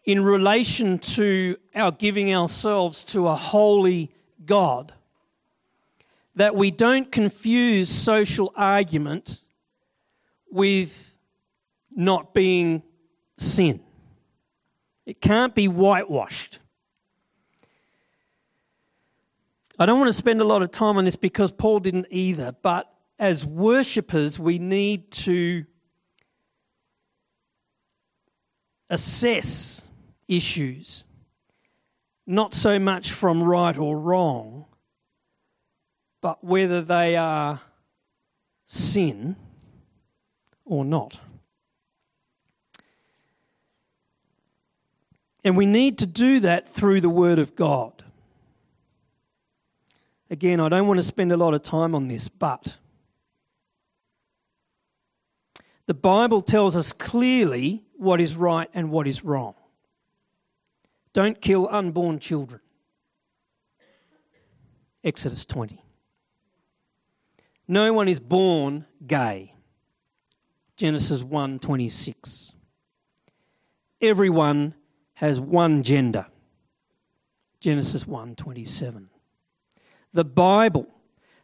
in 0.03 0.23
relation 0.23 0.97
to 0.99 1.57
our 1.75 1.91
giving 1.91 2.33
ourselves 2.33 3.03
to 3.05 3.27
a 3.27 3.35
holy 3.35 4.11
God 4.45 4.93
that 6.35 6.55
we 6.55 6.71
don't 6.71 7.11
confuse 7.11 7.89
social 7.89 8.51
argument 8.55 9.39
with 10.49 11.15
not 11.95 12.33
being 12.33 12.81
sin. 13.37 13.79
It 15.05 15.21
can't 15.21 15.53
be 15.53 15.67
whitewashed. 15.67 16.59
I 19.77 19.85
don't 19.85 19.99
want 19.99 20.09
to 20.09 20.13
spend 20.13 20.41
a 20.41 20.45
lot 20.45 20.61
of 20.61 20.71
time 20.71 20.97
on 20.97 21.05
this 21.05 21.15
because 21.15 21.51
Paul 21.51 21.79
didn't 21.79 22.07
either, 22.09 22.55
but 22.61 22.92
as 23.19 23.45
worshippers, 23.45 24.39
we 24.39 24.59
need 24.59 25.11
to 25.11 25.65
assess 28.89 29.87
issues, 30.27 31.03
not 32.25 32.53
so 32.53 32.79
much 32.79 33.11
from 33.11 33.43
right 33.43 33.77
or 33.77 33.97
wrong, 33.97 34.65
but 36.21 36.43
whether 36.43 36.81
they 36.81 37.15
are 37.15 37.61
sin 38.65 39.35
or 40.65 40.85
not. 40.85 41.19
And 45.43 45.57
we 45.57 45.65
need 45.65 45.97
to 45.97 46.05
do 46.05 46.39
that 46.39 46.69
through 46.69 47.01
the 47.01 47.09
Word 47.09 47.37
of 47.37 47.55
God. 47.55 48.03
Again, 50.29 50.59
I 50.59 50.69
don't 50.69 50.87
want 50.87 50.99
to 50.99 51.03
spend 51.03 51.31
a 51.31 51.37
lot 51.37 51.53
of 51.53 51.61
time 51.61 51.93
on 51.93 52.07
this, 52.07 52.29
but 52.29 52.77
the 55.85 55.93
Bible 55.93 56.41
tells 56.41 56.75
us 56.75 56.93
clearly 56.93 57.83
what 57.95 58.21
is 58.21 58.35
right 58.35 58.69
and 58.73 58.89
what 58.89 59.07
is 59.07 59.23
wrong. 59.23 59.55
Don't 61.11 61.39
kill 61.41 61.67
unborn 61.69 62.19
children. 62.19 62.61
Exodus 65.03 65.45
20. 65.45 65.81
No 67.67 67.93
one 67.93 68.07
is 68.07 68.19
born 68.19 68.85
gay. 69.05 69.53
Genesis 70.75 71.21
1:26. 71.23 72.53
Everyone 74.01 74.73
has 75.15 75.39
one 75.39 75.83
gender. 75.83 76.25
Genesis 77.59 78.05
1:27. 78.05 79.09
The 80.13 80.25
Bible, 80.25 80.87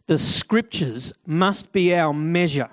the 0.08 0.17
scriptures 0.17 1.13
must 1.25 1.71
be 1.71 1.93
our 1.93 2.13
measure 2.13 2.71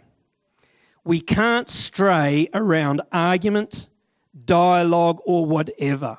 we 1.07 1.21
can't 1.21 1.69
stray 1.69 2.49
around 2.53 3.01
argument, 3.13 3.89
dialogue, 4.45 5.21
or 5.25 5.47
whatever. 5.47 6.19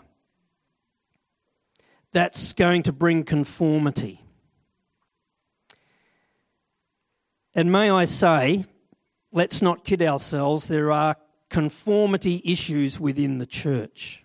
That's 2.14 2.54
going 2.54 2.84
to 2.84 2.94
bring 2.94 3.24
conformity. 3.24 4.22
And 7.54 7.70
may 7.70 7.90
I 7.90 8.06
say, 8.06 8.64
let's 9.34 9.62
not 9.62 9.84
kid 9.84 10.02
ourselves, 10.02 10.68
there 10.68 10.90
are 10.94 11.18
conformity 11.50 12.42
issues 12.46 12.98
within 12.98 13.40
the 13.40 13.46
church. 13.46 14.24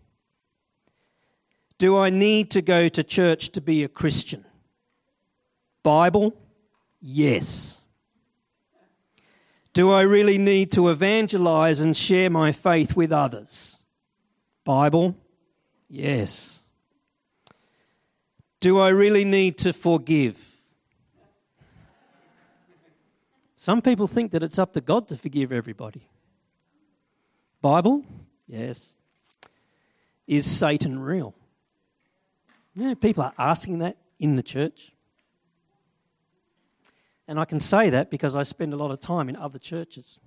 Do 1.79 1.97
I 1.97 2.11
need 2.11 2.53
to 2.53 2.63
go 2.63 2.89
to 2.89 3.03
church 3.03 3.49
to 3.51 3.61
be 3.61 3.83
a 3.83 3.89
Christian? 3.89 4.45
Bible? 5.83 6.37
Yes. 7.01 7.82
Do 9.73 9.91
I 9.91 10.03
really 10.03 10.39
need 10.39 10.71
to 10.73 10.91
evangelize 10.91 11.81
and 11.81 11.97
share 11.97 12.29
my 12.29 12.53
faith 12.53 12.95
with 12.95 13.11
others? 13.11 13.79
Bible? 14.65 15.17
Yes. 15.89 16.63
Do 18.61 18.79
I 18.79 18.91
really 18.91 19.25
need 19.25 19.59
to 19.59 19.73
forgive? 19.73 20.39
Some 23.57 23.81
people 23.81 24.07
think 24.07 24.33
that 24.33 24.43
it's 24.43 24.59
up 24.59 24.73
to 24.75 24.81
God 24.81 25.09
to 25.09 25.17
forgive 25.17 25.53
everybody. 25.53 26.09
Bible? 27.61 28.05
Yes. 28.47 28.95
Is 30.27 30.51
Satan 30.51 30.99
real? 30.99 31.35
Yeah, 32.75 32.95
people 32.95 33.23
are 33.23 33.35
asking 33.39 33.79
that 33.79 33.97
in 34.19 34.37
the 34.37 34.43
church. 34.43 34.93
And 37.33 37.41
I 37.41 37.47
can 37.47 37.61
say 37.61 37.89
that 37.89 38.11
because 38.11 38.37
I 38.37 38.43
spend 38.43 38.75
a 38.75 38.77
lot 38.77 38.91
of 38.91 39.01
time 39.01 39.31
in 39.31 39.37
other 39.37 39.59
churches. 39.59 40.21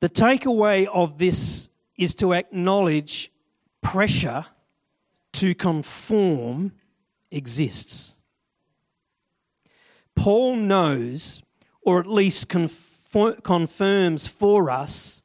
The 0.00 0.10
takeaway 0.10 0.86
of 0.86 1.16
this 1.16 1.70
is 1.96 2.14
to 2.16 2.34
acknowledge 2.34 3.32
pressure 3.80 4.44
to 5.32 5.54
conform 5.54 6.72
exists. 7.30 8.18
Paul 10.14 10.56
knows, 10.56 11.42
or 11.80 11.98
at 11.98 12.06
least 12.06 12.50
confirms 12.50 14.26
for 14.26 14.70
us, 14.70 15.22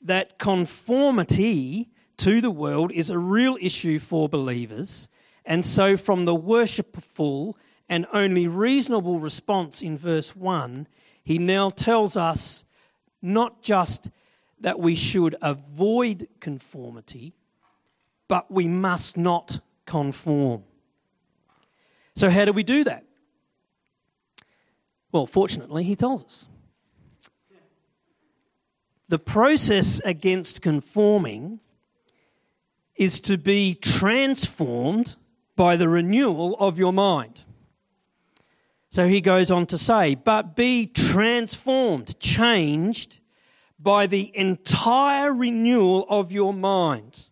that 0.00 0.38
conformity 0.38 1.90
to 2.18 2.40
the 2.40 2.52
world 2.52 2.92
is 2.92 3.10
a 3.10 3.18
real 3.18 3.58
issue 3.60 3.98
for 3.98 4.28
believers 4.28 5.08
and 5.46 5.64
so, 5.64 5.96
from 5.96 6.24
the 6.24 6.34
worshipful 6.34 7.56
and 7.88 8.04
only 8.12 8.48
reasonable 8.48 9.20
response 9.20 9.80
in 9.80 9.96
verse 9.96 10.34
1, 10.34 10.88
he 11.22 11.38
now 11.38 11.70
tells 11.70 12.16
us 12.16 12.64
not 13.22 13.62
just 13.62 14.10
that 14.58 14.80
we 14.80 14.96
should 14.96 15.36
avoid 15.40 16.26
conformity, 16.40 17.32
but 18.26 18.50
we 18.50 18.66
must 18.66 19.16
not 19.16 19.60
conform. 19.84 20.64
So, 22.16 22.28
how 22.28 22.44
do 22.44 22.52
we 22.52 22.64
do 22.64 22.82
that? 22.82 23.04
Well, 25.12 25.26
fortunately, 25.26 25.84
he 25.84 25.94
tells 25.94 26.24
us. 26.24 26.46
The 29.08 29.20
process 29.20 30.00
against 30.04 30.60
conforming 30.60 31.60
is 32.96 33.20
to 33.20 33.38
be 33.38 33.74
transformed 33.74 35.14
by 35.56 35.76
the 35.76 35.88
renewal 35.88 36.54
of 36.60 36.78
your 36.78 36.92
mind. 36.92 37.42
So 38.90 39.08
he 39.08 39.20
goes 39.20 39.50
on 39.50 39.66
to 39.66 39.78
say, 39.78 40.14
but 40.14 40.54
be 40.54 40.86
transformed, 40.86 42.18
changed 42.20 43.18
by 43.78 44.06
the 44.06 44.30
entire 44.36 45.34
renewal 45.34 46.06
of 46.08 46.30
your 46.32 46.54
mind, 46.54 47.28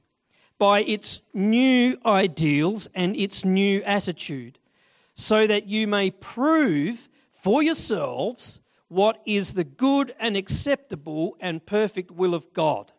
by 0.58 0.82
its 0.82 1.22
new 1.32 1.96
ideals 2.04 2.88
and 2.94 3.16
its 3.16 3.44
new 3.44 3.82
attitude, 3.84 4.58
so 5.14 5.46
that 5.46 5.68
you 5.68 5.86
may 5.86 6.10
prove 6.10 7.08
for 7.32 7.62
yourselves 7.62 8.60
what 8.88 9.22
is 9.24 9.54
the 9.54 9.64
good 9.64 10.14
and 10.18 10.36
acceptable 10.36 11.36
and 11.40 11.64
perfect 11.64 12.10
will 12.10 12.34
of 12.34 12.52
God, 12.52 12.92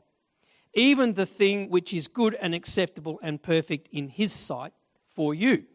even 0.73 1.13
the 1.13 1.25
thing 1.25 1.69
which 1.69 1.93
is 1.93 2.07
good 2.07 2.35
and 2.35 2.55
acceptable 2.55 3.19
and 3.21 3.41
perfect 3.41 3.89
in 3.91 4.07
His 4.07 4.33
sight 4.33 4.73
for 5.15 5.33
you. 5.33 5.65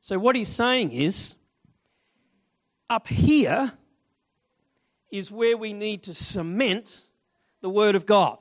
So, 0.00 0.18
what 0.18 0.36
he's 0.36 0.48
saying 0.48 0.92
is, 0.92 1.34
up 2.88 3.08
here 3.08 3.72
is 5.10 5.30
where 5.30 5.56
we 5.56 5.72
need 5.72 6.04
to 6.04 6.14
cement 6.14 7.06
the 7.60 7.70
Word 7.70 7.96
of 7.96 8.06
God. 8.06 8.38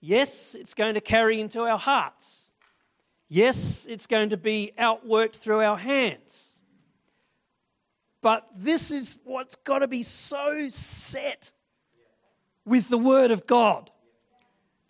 Yes, 0.00 0.54
it's 0.54 0.74
going 0.74 0.94
to 0.94 1.00
carry 1.00 1.40
into 1.40 1.62
our 1.62 1.78
hearts. 1.78 2.52
Yes, 3.28 3.86
it's 3.86 4.06
going 4.06 4.30
to 4.30 4.36
be 4.36 4.72
outworked 4.78 5.36
through 5.36 5.60
our 5.60 5.76
hands. 5.76 6.56
But 8.20 8.46
this 8.56 8.90
is 8.90 9.16
what's 9.24 9.54
got 9.56 9.80
to 9.80 9.88
be 9.88 10.02
so 10.02 10.68
set 10.70 11.52
with 12.64 12.88
the 12.88 12.98
Word 12.98 13.30
of 13.30 13.46
God 13.46 13.90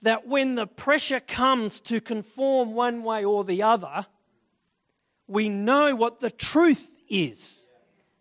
that 0.03 0.27
when 0.27 0.55
the 0.55 0.67
pressure 0.67 1.21
comes 1.21 1.81
to 1.81 2.01
conform 2.01 2.75
one 2.75 3.03
way 3.03 3.25
or 3.25 3.45
the 3.45 3.63
other, 3.63 4.07
we 5.27 5.49
know 5.49 5.95
what 5.95 6.21
the 6.21 6.31
truth 6.31 6.97
is. 7.09 7.65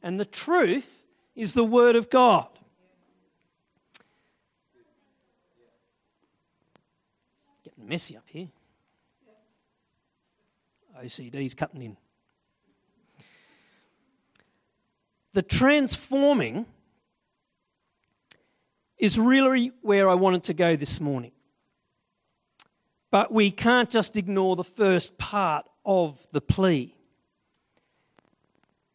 And 0.02 0.20
the 0.20 0.26
truth 0.26 1.04
is 1.36 1.54
the 1.54 1.63
Word 1.63 1.96
of 1.96 2.10
God. 2.10 2.48
Getting 7.63 7.88
messy 7.88 8.18
up 8.18 8.24
here. 8.28 8.48
OCD's 11.02 11.54
cutting 11.54 11.82
in. 11.82 11.98
The 15.34 15.44
transforming 15.44 16.66
is 18.98 19.20
really 19.20 19.72
where 19.82 20.10
I 20.10 20.16
wanted 20.16 20.44
to 20.46 20.56
go 20.56 20.76
this 20.76 21.00
morning. 21.00 21.32
But 23.10 23.32
we 23.32 23.52
can't 23.52 23.89
just 23.89 24.17
ignore 24.17 24.56
the 24.56 24.63
first 24.63 25.17
part 25.17 25.67
of 25.86 26.26
the 26.32 26.41
plea. 26.41 26.96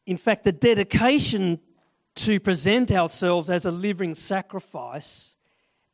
In 0.07 0.17
fact, 0.17 0.45
the 0.45 0.53
dedication 0.53 1.61
to 2.17 2.39
present 2.41 2.93
ourselves 2.93 3.49
as 3.49 3.65
a 3.65 3.71
living 3.71 4.15
sacrifice 4.15 5.37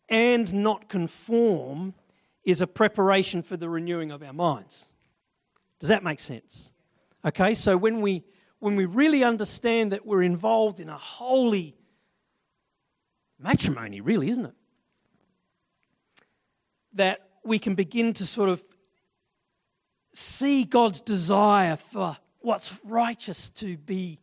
and 0.09 0.52
not 0.52 0.88
conform 0.88 1.94
is 2.42 2.61
a 2.61 2.66
preparation 2.66 3.42
for 3.42 3.57
the 3.57 3.68
renewing 3.68 4.11
of 4.11 4.22
our 4.22 4.33
minds. 4.33 4.88
Does 5.78 5.90
that 5.90 6.02
make 6.02 6.18
sense? 6.18 6.72
Okay, 7.24 7.54
so 7.54 7.76
when 7.76 8.00
we 8.00 8.24
when 8.61 8.74
we 8.74 8.87
really 8.87 9.22
understand 9.22 9.92
that 9.92 10.04
we're 10.04 10.22
involved 10.22 10.81
in 10.81 10.88
a 10.88 10.98
holy 10.98 11.76
matrimony, 13.38 14.00
really, 14.00 14.31
isn't 14.31 14.46
it? 14.46 14.54
That 16.94 17.27
we 17.48 17.58
can 17.58 17.74
begin 17.74 18.12
to 18.14 18.26
sort 18.26 18.50
of 18.50 18.62
see 20.12 20.64
God's 20.64 21.00
desire 21.00 21.76
for 21.76 22.16
what's 22.40 22.78
righteous 22.84 23.50
to 23.50 23.76
be 23.76 24.18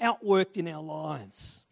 outworked 0.00 0.56
in 0.56 0.66
our 0.66 0.82
lives. 0.82 1.62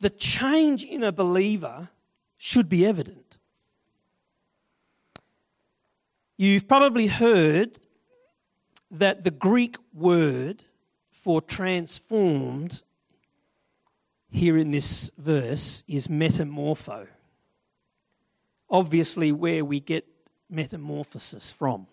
The 0.00 0.10
change 0.10 0.84
in 0.84 1.02
a 1.02 1.12
believer 1.12 1.88
should 2.36 2.68
be 2.68 2.86
evident. 2.86 3.36
You've 6.36 6.68
probably 6.68 7.06
heard 7.06 7.78
that 8.90 9.24
the 9.24 9.30
Greek 9.30 9.76
word 9.92 10.64
for 11.10 11.40
transformed 11.40 12.82
here 14.30 14.58
in 14.58 14.70
this 14.70 15.10
verse 15.16 15.82
is 15.88 16.08
metamorpho. 16.08 17.08
Obviously, 18.68 19.32
where 19.32 19.64
we 19.64 19.80
get 19.80 20.06
metamorphosis 20.50 21.50
from. 21.50 21.86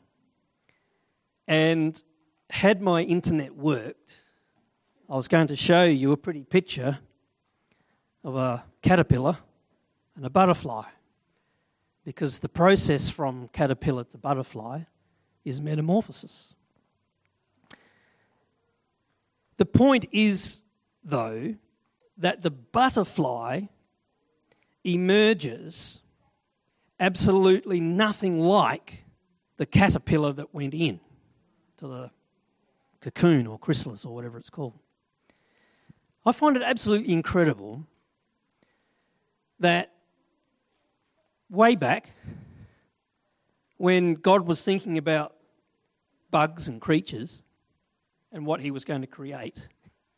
And 1.48 2.02
had 2.50 2.82
my 2.82 3.02
internet 3.02 3.56
worked, 3.56 4.24
I 5.10 5.16
was 5.16 5.28
going 5.28 5.48
to 5.48 5.56
show 5.56 5.84
you 5.84 6.12
a 6.12 6.18
pretty 6.18 6.44
picture 6.44 7.00
of 8.24 8.36
a 8.36 8.64
caterpillar 8.82 9.38
and 10.16 10.26
a 10.26 10.30
butterfly. 10.30 10.86
Because 12.06 12.40
the 12.40 12.50
process 12.50 13.10
from 13.10 13.50
caterpillar 13.50 14.04
to 14.06 14.18
butterfly 14.18 14.82
is 15.46 15.62
metamorphosis. 15.62 16.54
The 19.58 19.66
point 19.66 20.06
is, 20.12 20.64
though, 21.04 21.56
that 22.18 22.42
the 22.42 22.52
butterfly 22.52 23.62
emerges 24.84 26.00
absolutely 27.00 27.80
nothing 27.80 28.40
like 28.40 29.04
the 29.58 29.66
caterpillar 29.66 30.34
that 30.34 30.54
went 30.54 30.74
in 30.74 31.00
to 31.78 31.88
the 31.88 32.12
cocoon 33.02 33.48
or 33.48 33.60
chrysalis 33.60 34.06
or 34.06 34.14
whatever 34.14 34.38
it's 34.38 34.50
called. 34.50 34.74
I 36.26 36.32
find 36.32 36.56
it 36.56 36.64
absolutely 36.64 37.14
incredible 37.14 37.86
that 39.60 39.92
way 41.50 41.76
back 41.76 42.12
when 43.78 44.14
God 44.14 44.48
was 44.48 44.64
thinking 44.64 44.98
about 44.98 45.36
bugs 46.32 46.68
and 46.68 46.80
creatures 46.80 47.44
and 48.32 48.46
what 48.46 48.62
he 48.62 48.72
was 48.72 48.86
going 48.86 49.02
to 49.02 49.08
create, 49.08 49.68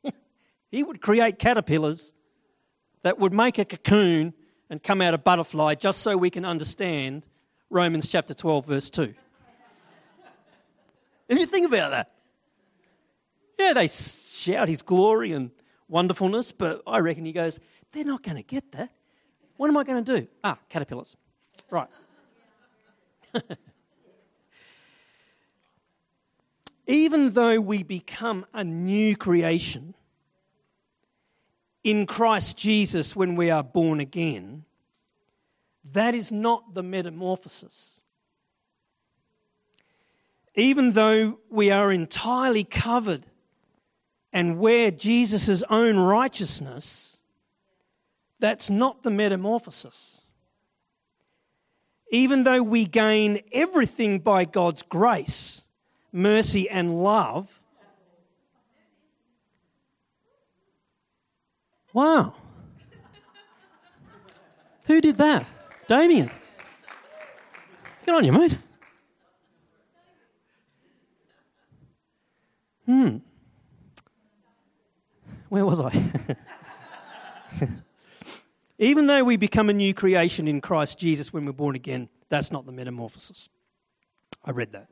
he 0.71 0.83
would 0.83 1.01
create 1.01 1.39
caterpillars 1.39 2.13
that 3.01 3.19
would 3.19 3.33
make 3.33 3.57
a 3.57 3.65
cocoon 3.65 4.33
and 4.69 4.81
come 4.81 5.01
out 5.01 5.13
a 5.13 5.17
butterfly 5.17 5.75
just 5.75 5.99
so 6.01 6.17
we 6.17 6.29
can 6.29 6.45
understand 6.45 7.25
Romans 7.69 8.07
chapter 8.07 8.33
12, 8.33 8.65
verse 8.65 8.89
2. 8.89 9.13
if 11.29 11.39
you 11.39 11.45
think 11.45 11.67
about 11.67 11.91
that, 11.91 12.11
yeah, 13.59 13.73
they 13.73 13.87
shout 13.87 14.67
his 14.67 14.81
glory 14.81 15.31
and 15.31 15.51
wonderfulness, 15.87 16.51
but 16.51 16.81
I 16.85 16.99
reckon 16.99 17.25
he 17.25 17.31
goes, 17.31 17.59
they're 17.91 18.03
not 18.03 18.23
going 18.23 18.37
to 18.37 18.43
get 18.43 18.71
that. 18.73 18.91
What 19.57 19.69
am 19.69 19.77
I 19.77 19.83
going 19.83 20.03
to 20.03 20.19
do? 20.19 20.27
Ah, 20.43 20.57
caterpillars. 20.69 21.15
Right. 21.69 21.87
Even 26.87 27.31
though 27.31 27.59
we 27.59 27.83
become 27.83 28.45
a 28.53 28.63
new 28.63 29.15
creation 29.15 29.95
in 31.85 32.07
Christ 32.07 32.57
Jesus 32.57 33.15
when 33.15 33.35
we 33.35 33.51
are 33.51 33.63
born 33.63 33.99
again, 33.99 34.65
that 35.93 36.15
is 36.15 36.31
not 36.31 36.73
the 36.73 36.81
metamorphosis. 36.81 38.01
Even 40.55 40.93
though 40.93 41.37
we 41.47 41.69
are 41.69 41.91
entirely 41.91 42.63
covered 42.63 43.27
and 44.33 44.57
wear 44.57 44.89
Jesus' 44.89 45.63
own 45.69 45.97
righteousness, 45.97 47.17
that's 48.39 48.67
not 48.67 49.03
the 49.03 49.11
metamorphosis. 49.11 50.21
Even 52.11 52.45
though 52.45 52.63
we 52.63 52.85
gain 52.85 53.41
everything 53.51 54.17
by 54.19 54.43
God's 54.43 54.81
grace, 54.81 55.65
mercy, 56.11 56.67
and 56.67 57.03
love, 57.03 57.61
wow. 61.95 62.33
Who 64.83 65.01
did 65.01 65.17
that? 65.17 65.47
Damien. 65.87 66.29
Get 68.05 68.13
on 68.13 68.23
you, 68.23 68.31
mate. 68.33 68.57
Hmm. 72.85 73.17
Where 75.49 75.65
was 75.65 75.81
I? 75.81 76.11
Even 78.77 79.07
though 79.07 79.23
we 79.23 79.37
become 79.37 79.69
a 79.69 79.73
new 79.73 79.93
creation 79.93 80.47
in 80.49 80.59
Christ 80.59 80.99
Jesus 80.99 81.31
when 81.31 81.45
we're 81.45 81.53
born 81.53 81.75
again, 81.75 82.09
that's 82.29 82.51
not 82.51 82.65
the 82.65 82.73
metamorphosis. 82.73 83.47
I 84.43 84.51
read 84.51 84.73
that. 84.73 84.89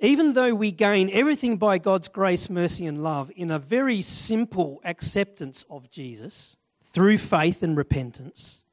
Even 0.00 0.32
though 0.32 0.54
we 0.54 0.72
gain 0.72 1.10
everything 1.12 1.58
by 1.58 1.76
God's 1.76 2.08
grace, 2.08 2.48
mercy, 2.48 2.86
and 2.86 3.02
love 3.02 3.30
in 3.36 3.50
a 3.50 3.58
very 3.58 4.00
simple 4.00 4.80
acceptance 4.82 5.64
of 5.68 5.90
Jesus 5.90 6.56
through 6.80 7.18
faith 7.18 7.62
and 7.62 7.76
repentance, 7.76 8.64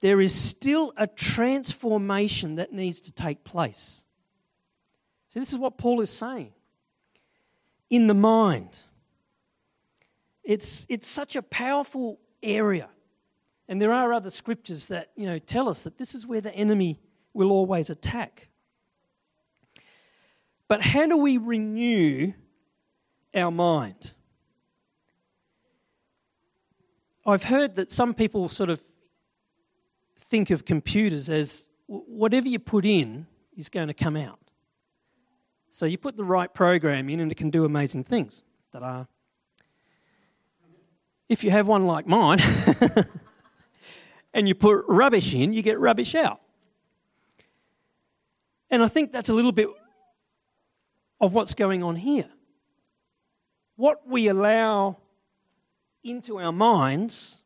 there 0.00 0.20
is 0.20 0.34
still 0.34 0.92
a 0.96 1.06
transformation 1.06 2.56
that 2.56 2.72
needs 2.72 3.00
to 3.02 3.12
take 3.12 3.44
place. 3.44 4.04
See, 5.28 5.38
this 5.38 5.52
is 5.52 5.58
what 5.58 5.78
Paul 5.78 6.00
is 6.00 6.10
saying. 6.10 6.52
In 7.88 8.08
the 8.08 8.14
mind. 8.14 8.80
It's, 10.42 10.86
it's 10.88 11.06
such 11.06 11.36
a 11.36 11.42
powerful 11.42 12.18
area. 12.42 12.88
And 13.68 13.80
there 13.80 13.92
are 13.92 14.12
other 14.12 14.30
scriptures 14.30 14.86
that 14.88 15.10
you 15.14 15.26
know, 15.26 15.38
tell 15.38 15.68
us 15.68 15.82
that 15.82 15.98
this 15.98 16.14
is 16.14 16.26
where 16.26 16.40
the 16.40 16.54
enemy 16.54 16.98
will 17.32 17.52
always 17.52 17.90
attack. 17.90 18.48
But 20.68 20.82
how 20.82 21.06
do 21.06 21.16
we 21.16 21.38
renew 21.38 22.34
our 23.34 23.50
mind? 23.50 24.12
I've 27.26 27.44
heard 27.44 27.76
that 27.76 27.90
some 27.90 28.14
people 28.14 28.48
sort 28.48 28.70
of 28.70 28.82
think 30.14 30.50
of 30.50 30.64
computers 30.64 31.28
as 31.30 31.66
whatever 31.86 32.48
you 32.48 32.58
put 32.58 32.84
in 32.84 33.26
is 33.56 33.68
going 33.68 33.88
to 33.88 33.94
come 33.94 34.16
out. 34.16 34.38
So 35.70 35.86
you 35.86 35.96
put 35.96 36.16
the 36.16 36.24
right 36.24 36.52
program 36.52 37.08
in 37.08 37.20
and 37.20 37.32
it 37.32 37.36
can 37.36 37.50
do 37.50 37.64
amazing 37.64 38.04
things. 38.04 38.42
Ta-da. 38.72 39.04
If 41.28 41.44
you 41.44 41.50
have 41.50 41.66
one 41.66 41.86
like 41.86 42.06
mine 42.06 42.40
and 44.34 44.48
you 44.48 44.54
put 44.54 44.84
rubbish 44.88 45.34
in, 45.34 45.52
you 45.52 45.62
get 45.62 45.78
rubbish 45.78 46.14
out. 46.14 46.40
And 48.70 48.82
I 48.82 48.88
think 48.88 49.12
that's 49.12 49.28
a 49.28 49.34
little 49.34 49.52
bit 49.52 49.68
of 51.20 51.32
what's 51.32 51.54
going 51.54 51.82
on 51.82 51.96
here. 51.96 52.28
What 53.76 54.06
we 54.08 54.28
allow 54.28 54.98
into 56.02 56.38
our 56.38 56.52
minds 56.52 57.42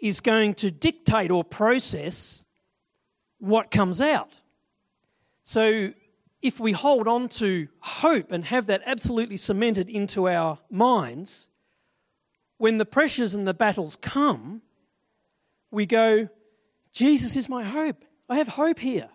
is 0.00 0.20
going 0.20 0.54
to 0.54 0.70
dictate 0.70 1.30
or 1.30 1.44
process 1.44 2.44
what 3.38 3.70
comes 3.70 4.00
out. 4.00 4.30
So, 5.42 5.92
if 6.42 6.60
we 6.60 6.72
hold 6.72 7.08
on 7.08 7.28
to 7.28 7.68
hope 7.80 8.30
and 8.30 8.44
have 8.44 8.66
that 8.66 8.82
absolutely 8.84 9.36
cemented 9.36 9.88
into 9.88 10.28
our 10.28 10.58
minds, 10.70 11.48
when 12.58 12.78
the 12.78 12.84
pressures 12.84 13.34
and 13.34 13.46
the 13.46 13.54
battles 13.54 13.96
come, 13.96 14.62
we 15.70 15.86
go, 15.86 16.28
Jesus 16.92 17.36
is 17.36 17.48
my 17.48 17.64
hope. 17.64 18.04
I 18.28 18.36
have 18.36 18.48
hope 18.48 18.78
here. 18.78 19.08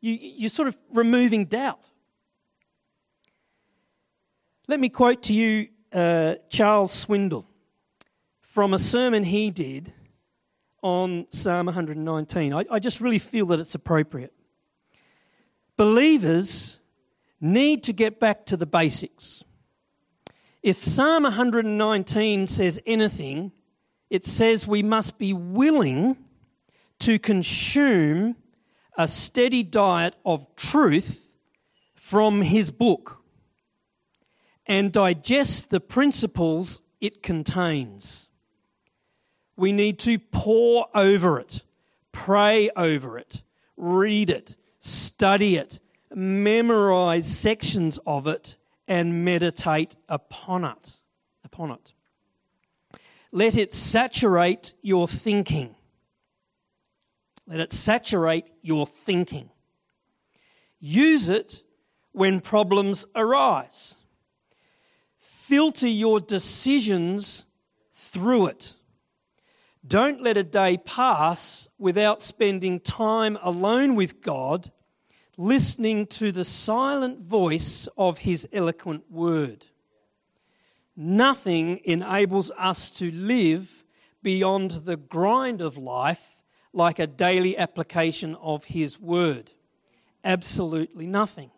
You, 0.00 0.18
you're 0.20 0.50
sort 0.50 0.68
of 0.68 0.76
removing 0.92 1.46
doubt. 1.46 1.84
Let 4.68 4.78
me 4.78 4.90
quote 4.90 5.24
to 5.24 5.34
you 5.34 5.68
uh, 5.92 6.36
Charles 6.48 6.92
Swindoll 7.04 7.46
from 8.42 8.74
a 8.74 8.78
sermon 8.78 9.24
he 9.24 9.50
did 9.50 9.92
on 10.84 11.26
Psalm 11.30 11.66
119. 11.66 12.52
I, 12.52 12.64
I 12.70 12.78
just 12.78 13.00
really 13.00 13.18
feel 13.18 13.46
that 13.46 13.58
it's 13.58 13.74
appropriate. 13.74 14.32
Believers 15.76 16.78
need 17.40 17.82
to 17.84 17.92
get 17.92 18.20
back 18.20 18.46
to 18.46 18.56
the 18.56 18.64
basics. 18.64 19.42
If 20.62 20.84
Psalm 20.84 21.24
119 21.24 22.46
says 22.46 22.78
anything, 22.86 23.50
it 24.10 24.24
says 24.24 24.64
we 24.64 24.84
must 24.84 25.18
be 25.18 25.32
willing 25.32 26.16
to 27.00 27.18
consume 27.18 28.36
a 28.96 29.08
steady 29.08 29.64
diet 29.64 30.14
of 30.24 30.46
truth 30.54 31.32
from 31.96 32.42
his 32.42 32.70
book 32.70 33.21
and 34.66 34.92
digest 34.92 35.70
the 35.70 35.80
principles 35.80 36.82
it 37.00 37.22
contains. 37.22 38.30
We 39.56 39.72
need 39.72 39.98
to 40.00 40.18
pore 40.18 40.86
over 40.94 41.38
it, 41.38 41.62
pray 42.12 42.70
over 42.76 43.18
it, 43.18 43.42
read 43.76 44.30
it, 44.30 44.56
study 44.78 45.56
it, 45.56 45.80
memorize 46.14 47.26
sections 47.26 47.98
of 48.06 48.26
it, 48.26 48.56
and 48.88 49.24
meditate 49.24 49.96
upon 50.08 50.64
it. 50.64 50.98
Upon 51.44 51.70
it. 51.72 51.92
Let 53.30 53.56
it 53.56 53.72
saturate 53.72 54.74
your 54.82 55.08
thinking. 55.08 55.74
Let 57.46 57.60
it 57.60 57.72
saturate 57.72 58.46
your 58.62 58.86
thinking. 58.86 59.50
Use 60.78 61.28
it 61.28 61.62
when 62.12 62.40
problems 62.40 63.06
arise. 63.14 63.96
Filter 65.42 65.88
your 65.88 66.20
decisions 66.20 67.44
through 67.92 68.46
it. 68.46 68.76
Don't 69.84 70.22
let 70.22 70.36
a 70.36 70.44
day 70.44 70.76
pass 70.76 71.68
without 71.78 72.22
spending 72.22 72.78
time 72.78 73.36
alone 73.42 73.96
with 73.96 74.22
God, 74.22 74.70
listening 75.36 76.06
to 76.06 76.30
the 76.30 76.44
silent 76.44 77.22
voice 77.22 77.88
of 77.98 78.18
His 78.18 78.46
eloquent 78.52 79.10
word. 79.10 79.66
Nothing 80.94 81.80
enables 81.84 82.52
us 82.52 82.92
to 82.92 83.10
live 83.10 83.82
beyond 84.22 84.70
the 84.84 84.96
grind 84.96 85.60
of 85.60 85.76
life 85.76 86.36
like 86.72 87.00
a 87.00 87.06
daily 87.08 87.58
application 87.58 88.36
of 88.36 88.66
His 88.66 89.00
word. 89.00 89.50
Absolutely 90.22 91.08
nothing. 91.08 91.50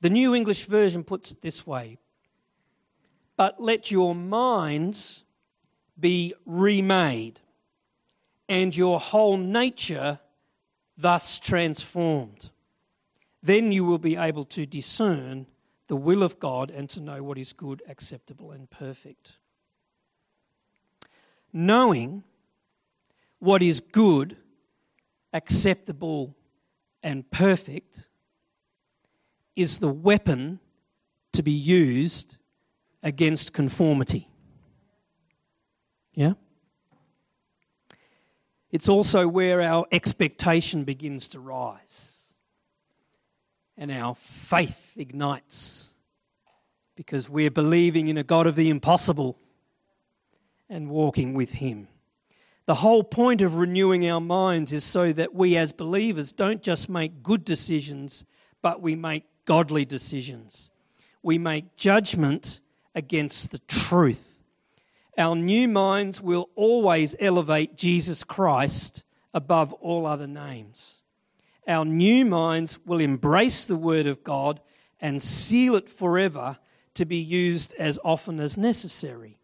The 0.00 0.10
New 0.10 0.34
English 0.34 0.64
Version 0.64 1.04
puts 1.04 1.30
it 1.30 1.42
this 1.42 1.66
way 1.66 1.98
but 3.40 3.58
let 3.58 3.90
your 3.90 4.14
minds 4.14 5.24
be 5.98 6.34
remade 6.44 7.40
and 8.50 8.76
your 8.76 9.00
whole 9.00 9.38
nature 9.38 10.20
thus 10.98 11.38
transformed. 11.38 12.50
Then 13.42 13.72
you 13.72 13.82
will 13.82 13.96
be 13.96 14.16
able 14.16 14.44
to 14.44 14.66
discern 14.66 15.46
the 15.86 15.96
will 15.96 16.22
of 16.22 16.38
God 16.38 16.70
and 16.70 16.90
to 16.90 17.00
know 17.00 17.22
what 17.22 17.38
is 17.38 17.54
good, 17.54 17.82
acceptable, 17.88 18.50
and 18.50 18.68
perfect. 18.68 19.38
Knowing 21.50 22.24
what 23.38 23.62
is 23.62 23.80
good, 23.80 24.36
acceptable, 25.32 26.36
and 27.02 27.30
perfect 27.30 28.09
is 29.56 29.78
the 29.78 29.88
weapon 29.88 30.60
to 31.32 31.42
be 31.42 31.52
used 31.52 32.36
against 33.02 33.52
conformity. 33.52 34.28
Yeah? 36.14 36.34
It's 38.70 38.88
also 38.88 39.26
where 39.26 39.60
our 39.62 39.86
expectation 39.90 40.84
begins 40.84 41.28
to 41.28 41.40
rise 41.40 42.18
and 43.76 43.90
our 43.90 44.14
faith 44.14 44.92
ignites 44.96 45.94
because 46.94 47.28
we're 47.28 47.50
believing 47.50 48.08
in 48.08 48.18
a 48.18 48.22
God 48.22 48.46
of 48.46 48.54
the 48.54 48.68
impossible 48.68 49.38
and 50.68 50.90
walking 50.90 51.34
with 51.34 51.52
Him. 51.52 51.88
The 52.66 52.74
whole 52.74 53.02
point 53.02 53.40
of 53.40 53.56
renewing 53.56 54.08
our 54.08 54.20
minds 54.20 54.72
is 54.72 54.84
so 54.84 55.12
that 55.14 55.34
we 55.34 55.56
as 55.56 55.72
believers 55.72 56.30
don't 56.30 56.62
just 56.62 56.88
make 56.88 57.22
good 57.22 57.44
decisions, 57.44 58.24
but 58.62 58.80
we 58.80 58.94
make 58.94 59.24
godly 59.50 59.84
decisions. 59.84 60.70
We 61.24 61.36
make 61.36 61.74
judgment 61.74 62.60
against 62.94 63.50
the 63.50 63.58
truth. 63.58 64.38
Our 65.18 65.34
new 65.34 65.66
minds 65.66 66.20
will 66.20 66.50
always 66.54 67.16
elevate 67.18 67.76
Jesus 67.76 68.22
Christ 68.22 69.02
above 69.34 69.72
all 69.72 70.06
other 70.06 70.28
names. 70.28 71.02
Our 71.66 71.84
new 71.84 72.24
minds 72.24 72.78
will 72.86 73.00
embrace 73.00 73.64
the 73.64 73.74
Word 73.74 74.06
of 74.06 74.22
God 74.22 74.60
and 75.00 75.20
seal 75.20 75.74
it 75.74 75.88
forever 75.88 76.56
to 76.94 77.04
be 77.04 77.16
used 77.16 77.74
as 77.74 77.98
often 78.04 78.38
as 78.38 78.56
necessary. 78.56 79.40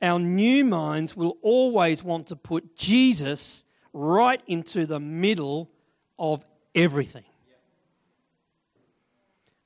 Our 0.00 0.20
new 0.20 0.64
minds 0.64 1.16
will 1.16 1.36
always 1.42 2.04
want 2.04 2.28
to 2.28 2.36
put 2.36 2.76
Jesus 2.76 3.64
right 3.92 4.40
into 4.46 4.86
the 4.86 5.00
middle 5.00 5.68
of 6.16 6.46
everything. 6.76 7.24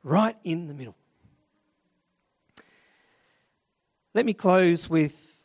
Right 0.03 0.36
in 0.44 0.66
the 0.66 0.74
middle. 0.74 0.96
Let 4.14 4.26
me 4.26 4.34
close 4.34 4.90
with 4.90 5.40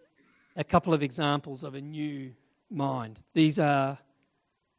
a 0.55 0.63
couple 0.63 0.93
of 0.93 1.03
examples 1.03 1.63
of 1.63 1.75
a 1.75 1.81
new 1.81 2.33
mind. 2.69 3.19
These 3.33 3.59
are 3.59 3.97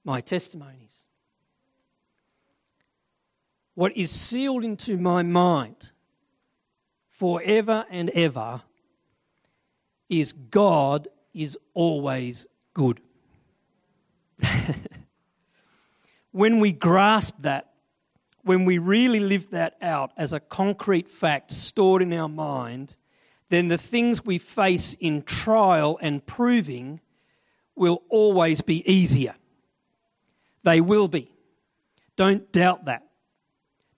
my 0.04 0.20
testimonies. 0.20 0.98
what 3.78 3.96
is 3.96 4.10
sealed 4.10 4.64
into 4.64 4.96
my 4.96 5.22
mind 5.22 5.92
forever 7.10 7.84
and 7.88 8.10
ever 8.10 8.60
is 10.08 10.32
God 10.32 11.06
is 11.32 11.56
always 11.74 12.44
good. 12.74 13.00
when 16.32 16.58
we 16.58 16.72
grasp 16.72 17.36
that, 17.42 17.67
when 18.48 18.64
we 18.64 18.78
really 18.78 19.20
live 19.20 19.50
that 19.50 19.76
out 19.82 20.10
as 20.16 20.32
a 20.32 20.40
concrete 20.40 21.06
fact 21.06 21.50
stored 21.50 22.00
in 22.00 22.14
our 22.14 22.30
mind, 22.30 22.96
then 23.50 23.68
the 23.68 23.76
things 23.76 24.24
we 24.24 24.38
face 24.38 24.96
in 25.00 25.20
trial 25.22 25.98
and 26.00 26.24
proving 26.24 26.98
will 27.76 28.02
always 28.08 28.62
be 28.62 28.90
easier. 28.90 29.34
They 30.62 30.80
will 30.80 31.08
be. 31.08 31.30
Don't 32.16 32.50
doubt 32.50 32.86
that. 32.86 33.02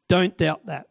Don't 0.08 0.36
doubt 0.36 0.66
that. 0.66 0.88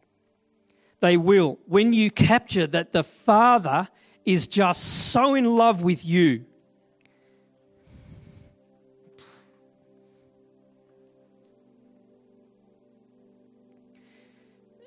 They 1.00 1.18
will. 1.18 1.58
When 1.66 1.92
you 1.92 2.10
capture 2.10 2.66
that 2.66 2.92
the 2.92 3.04
Father 3.04 3.88
is 4.24 4.46
just 4.46 5.10
so 5.12 5.34
in 5.34 5.44
love 5.44 5.82
with 5.82 6.02
you. 6.02 6.46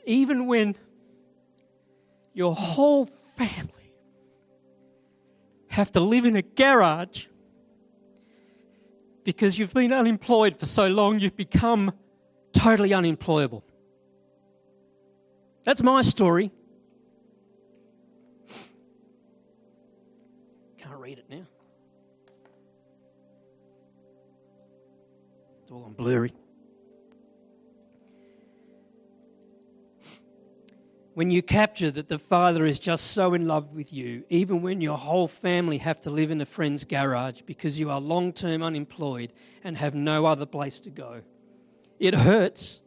Even 0.05 0.47
when 0.47 0.75
your 2.33 2.55
whole 2.55 3.05
family 3.37 3.69
have 5.69 5.91
to 5.91 5.99
live 5.99 6.25
in 6.25 6.35
a 6.35 6.41
garage 6.41 7.27
because 9.23 9.57
you've 9.57 9.73
been 9.73 9.93
unemployed 9.93 10.57
for 10.57 10.65
so 10.65 10.87
long, 10.87 11.19
you've 11.19 11.37
become 11.37 11.91
totally 12.51 12.93
unemployable. 12.93 13.63
That's 15.63 15.81
my 15.81 16.01
story. 16.01 16.51
Can't 20.77 20.97
read 20.97 21.19
it 21.19 21.25
now. 21.29 21.45
It's 25.61 25.71
all 25.71 25.85
on 25.85 25.93
blurry. 25.93 26.33
When 31.13 31.29
you 31.29 31.43
capture 31.43 31.91
that 31.91 32.07
the 32.07 32.17
Father 32.17 32.65
is 32.65 32.79
just 32.79 33.11
so 33.11 33.33
in 33.33 33.47
love 33.47 33.73
with 33.73 33.93
you, 33.93 34.23
even 34.29 34.61
when 34.61 34.81
your 34.81 34.97
whole 34.97 35.27
family 35.27 35.77
have 35.77 35.99
to 36.01 36.09
live 36.09 36.31
in 36.31 36.41
a 36.41 36.45
friend's 36.45 36.85
garage 36.85 37.41
because 37.45 37.79
you 37.79 37.91
are 37.91 38.01
long 38.01 38.33
term 38.33 38.63
unemployed 38.63 39.31
and 39.63 39.77
have 39.77 39.93
no 39.93 40.25
other 40.25 40.45
place 40.45 40.79
to 40.81 40.89
go, 40.89 41.21
it 41.99 42.15
hurts. 42.15 42.81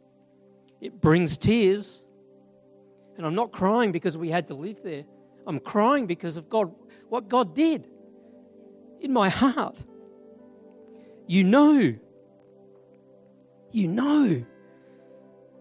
It 0.81 0.99
brings 0.99 1.37
tears. 1.37 2.03
And 3.15 3.25
I'm 3.25 3.35
not 3.35 3.51
crying 3.51 3.91
because 3.91 4.17
we 4.17 4.29
had 4.29 4.49
to 4.49 4.53
live 4.53 4.83
there. 4.83 5.05
I'm 5.47 5.59
crying 5.59 6.05
because 6.05 6.37
of 6.37 6.49
God, 6.49 6.71
what 7.09 7.29
God 7.29 7.55
did 7.55 7.87
in 8.99 9.13
my 9.13 9.29
heart. 9.29 9.81
You 11.25 11.43
know, 11.43 11.95
you 13.71 13.87
know 13.87 14.45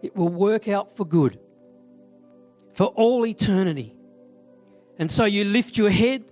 it 0.02 0.14
will 0.16 0.28
work 0.28 0.68
out 0.68 0.96
for 0.96 1.04
good 1.04 1.38
for 2.76 2.88
all 2.88 3.26
eternity. 3.26 3.94
And 4.98 5.10
so 5.10 5.24
you 5.24 5.44
lift 5.44 5.78
your 5.78 5.88
head, 5.88 6.30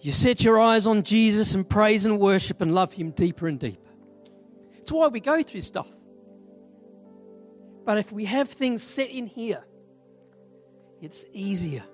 you 0.00 0.10
set 0.10 0.42
your 0.42 0.58
eyes 0.58 0.86
on 0.86 1.02
Jesus 1.02 1.54
and 1.54 1.68
praise 1.68 2.06
and 2.06 2.18
worship 2.18 2.62
and 2.62 2.74
love 2.74 2.94
Him 2.94 3.10
deeper 3.10 3.46
and 3.46 3.60
deeper. 3.60 3.90
It's 4.78 4.90
why 4.90 5.08
we 5.08 5.20
go 5.20 5.42
through 5.42 5.60
stuff. 5.60 5.86
But 7.84 7.98
if 7.98 8.10
we 8.10 8.24
have 8.24 8.48
things 8.48 8.82
set 8.82 9.10
in 9.10 9.26
here, 9.26 9.62
it's 11.02 11.26
easier. 11.30 11.84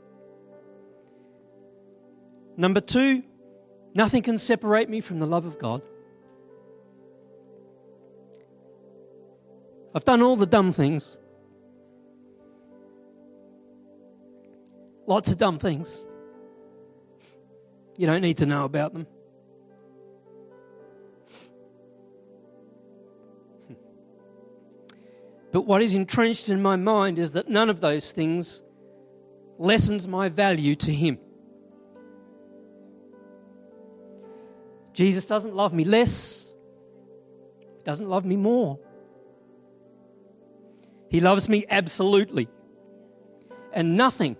Number 2.56 2.80
two, 2.80 3.24
nothing 3.94 4.22
can 4.22 4.38
separate 4.38 4.88
me 4.88 5.00
from 5.00 5.18
the 5.18 5.26
love 5.26 5.44
of 5.44 5.58
God. 5.58 5.82
I've 9.92 10.04
done 10.04 10.22
all 10.22 10.36
the 10.36 10.46
dumb 10.46 10.72
things. 10.72 11.16
Lots 15.06 15.30
of 15.30 15.38
dumb 15.38 15.58
things. 15.58 16.02
You 17.96 18.06
don't 18.06 18.20
need 18.20 18.38
to 18.38 18.46
know 18.46 18.64
about 18.64 18.92
them. 18.92 19.06
Hmm. 23.68 23.74
But 25.52 25.62
what 25.62 25.80
is 25.80 25.94
entrenched 25.94 26.48
in 26.48 26.60
my 26.60 26.76
mind 26.76 27.18
is 27.18 27.32
that 27.32 27.48
none 27.48 27.70
of 27.70 27.80
those 27.80 28.12
things 28.12 28.62
lessens 29.58 30.06
my 30.06 30.28
value 30.28 30.74
to 30.74 30.92
Him. 30.92 31.18
Jesus 34.92 35.24
doesn't 35.24 35.54
love 35.54 35.72
me 35.72 35.84
less, 35.84 36.52
He 37.60 37.82
doesn't 37.84 38.08
love 38.08 38.24
me 38.24 38.36
more. 38.36 38.78
He 41.08 41.20
loves 41.20 41.48
me 41.48 41.64
absolutely. 41.70 42.48
And 43.72 43.96
nothing 43.96 44.36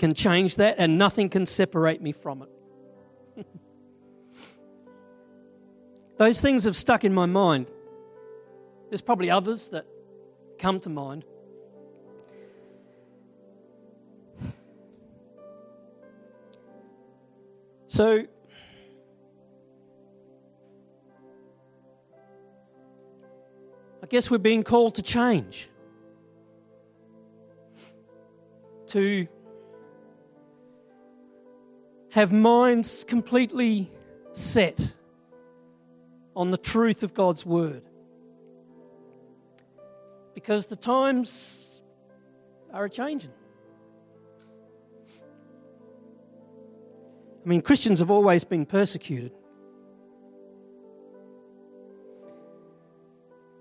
can 0.00 0.14
change 0.14 0.56
that, 0.56 0.76
and 0.78 0.96
nothing 0.96 1.28
can 1.28 1.44
separate 1.44 2.00
me 2.00 2.10
from 2.10 2.42
it. 2.42 3.46
Those 6.16 6.40
things 6.40 6.64
have 6.64 6.74
stuck 6.74 7.04
in 7.04 7.12
my 7.12 7.26
mind. 7.26 7.70
There's 8.88 9.02
probably 9.02 9.30
others 9.30 9.68
that 9.68 9.84
come 10.58 10.80
to 10.80 10.90
mind. 10.90 11.24
So, 17.86 18.24
I 24.00 24.06
guess 24.08 24.30
we're 24.30 24.38
being 24.38 24.62
called 24.62 24.94
to 24.94 25.02
change, 25.02 25.68
to 28.86 29.26
have 32.10 32.32
minds 32.32 33.04
completely 33.04 33.90
set 34.32 34.92
on 36.34 36.50
the 36.50 36.56
truth 36.56 37.02
of 37.02 37.14
God's 37.14 37.46
word. 37.46 37.82
Because 40.34 40.66
the 40.66 40.76
times 40.76 41.80
are 42.72 42.84
a 42.84 42.90
changing. 42.90 43.32
I 47.44 47.48
mean, 47.48 47.62
Christians 47.62 48.00
have 48.00 48.10
always 48.10 48.44
been 48.44 48.66
persecuted. 48.66 49.32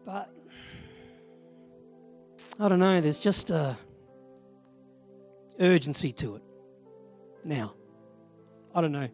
But 0.05 0.29
I 2.59 2.67
don't 2.67 2.79
know, 2.79 2.99
there's 2.99 3.19
just 3.19 3.51
a 3.51 3.77
urgency 5.59 6.11
to 6.13 6.35
it 6.35 6.43
now. 7.43 7.73
I 8.73 8.81
don't 8.81 8.91
know. 8.91 9.09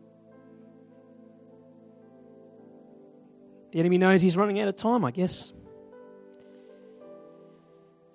The 3.71 3.79
enemy 3.79 3.97
knows 3.97 4.21
he's 4.21 4.37
running 4.37 4.59
out 4.59 4.67
of 4.67 4.75
time, 4.75 5.03
I 5.03 5.11
guess. 5.11 5.53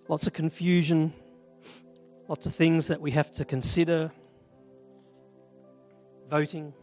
Lots 0.08 0.26
of 0.26 0.32
confusion, 0.32 1.12
lots 2.28 2.46
of 2.46 2.54
things 2.54 2.88
that 2.88 3.00
we 3.00 3.10
have 3.12 3.30
to 3.32 3.44
consider. 3.44 4.10
Voting. 6.28 6.72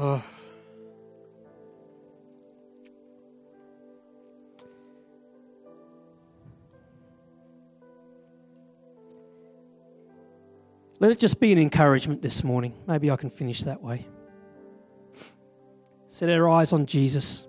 Oh. 0.00 0.22
Let 11.00 11.12
it 11.12 11.18
just 11.18 11.38
be 11.38 11.52
an 11.52 11.58
encouragement 11.58 12.22
this 12.22 12.42
morning. 12.42 12.74
Maybe 12.86 13.10
I 13.10 13.16
can 13.16 13.30
finish 13.30 13.62
that 13.64 13.80
way. 13.82 14.06
Set 16.08 16.28
our 16.28 16.48
eyes 16.48 16.72
on 16.72 16.86
Jesus. 16.86 17.46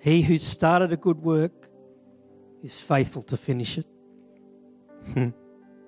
He 0.00 0.22
who 0.22 0.38
started 0.38 0.92
a 0.92 0.96
good 0.96 1.18
work 1.18 1.68
is 2.62 2.80
faithful 2.80 3.22
to 3.22 3.36
finish 3.36 3.78
it. 3.78 3.86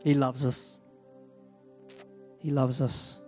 he 0.05 0.15
loves 0.15 0.45
us. 0.45 0.77
He 2.39 2.51
loves 2.51 2.81
us. 2.81 3.19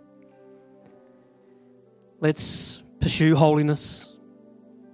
Let's 2.21 2.83
pursue 3.01 3.35
holiness. 3.35 4.15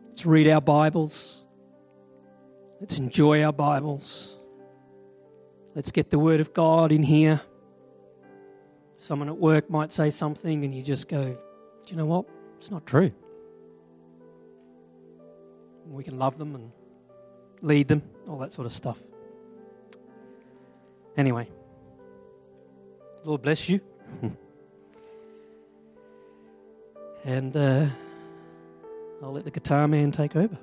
Let's 0.09 0.25
read 0.25 0.49
our 0.49 0.63
Bibles. 0.63 1.45
Let's 2.81 2.99
enjoy 2.99 3.43
our 3.43 3.53
Bibles. 3.53 4.39
Let's 5.75 5.91
get 5.91 6.11
the 6.11 6.19
Word 6.19 6.39
of 6.39 6.55
God 6.55 6.93
in 6.93 7.03
here. 7.03 7.41
Someone 8.99 9.29
at 9.29 9.37
work 9.37 9.69
might 9.69 9.93
say 9.93 10.11
something, 10.11 10.65
and 10.65 10.73
you 10.73 10.83
just 10.83 11.09
go, 11.09 11.25
Do 11.25 11.39
you 11.89 11.97
know 11.97 12.07
what? 12.07 12.27
It's 12.59 12.71
not 12.71 12.87
true. 12.87 13.11
We 15.89 16.05
can 16.05 16.21
love 16.21 16.39
them 16.39 16.55
and 16.55 16.71
lead 17.63 17.89
them, 17.89 18.03
all 18.29 18.39
that 18.39 18.53
sort 18.53 18.67
of 18.67 18.73
stuff. 18.73 19.03
Anyway, 21.17 21.49
Lord 23.25 23.43
bless 23.43 23.69
you. 23.69 23.81
and 27.25 27.57
uh, 27.57 27.89
I'll 29.21 29.33
let 29.33 29.45
the 29.45 29.51
guitar 29.51 29.89
man 29.89 30.13
take 30.13 30.37
over. 30.37 30.57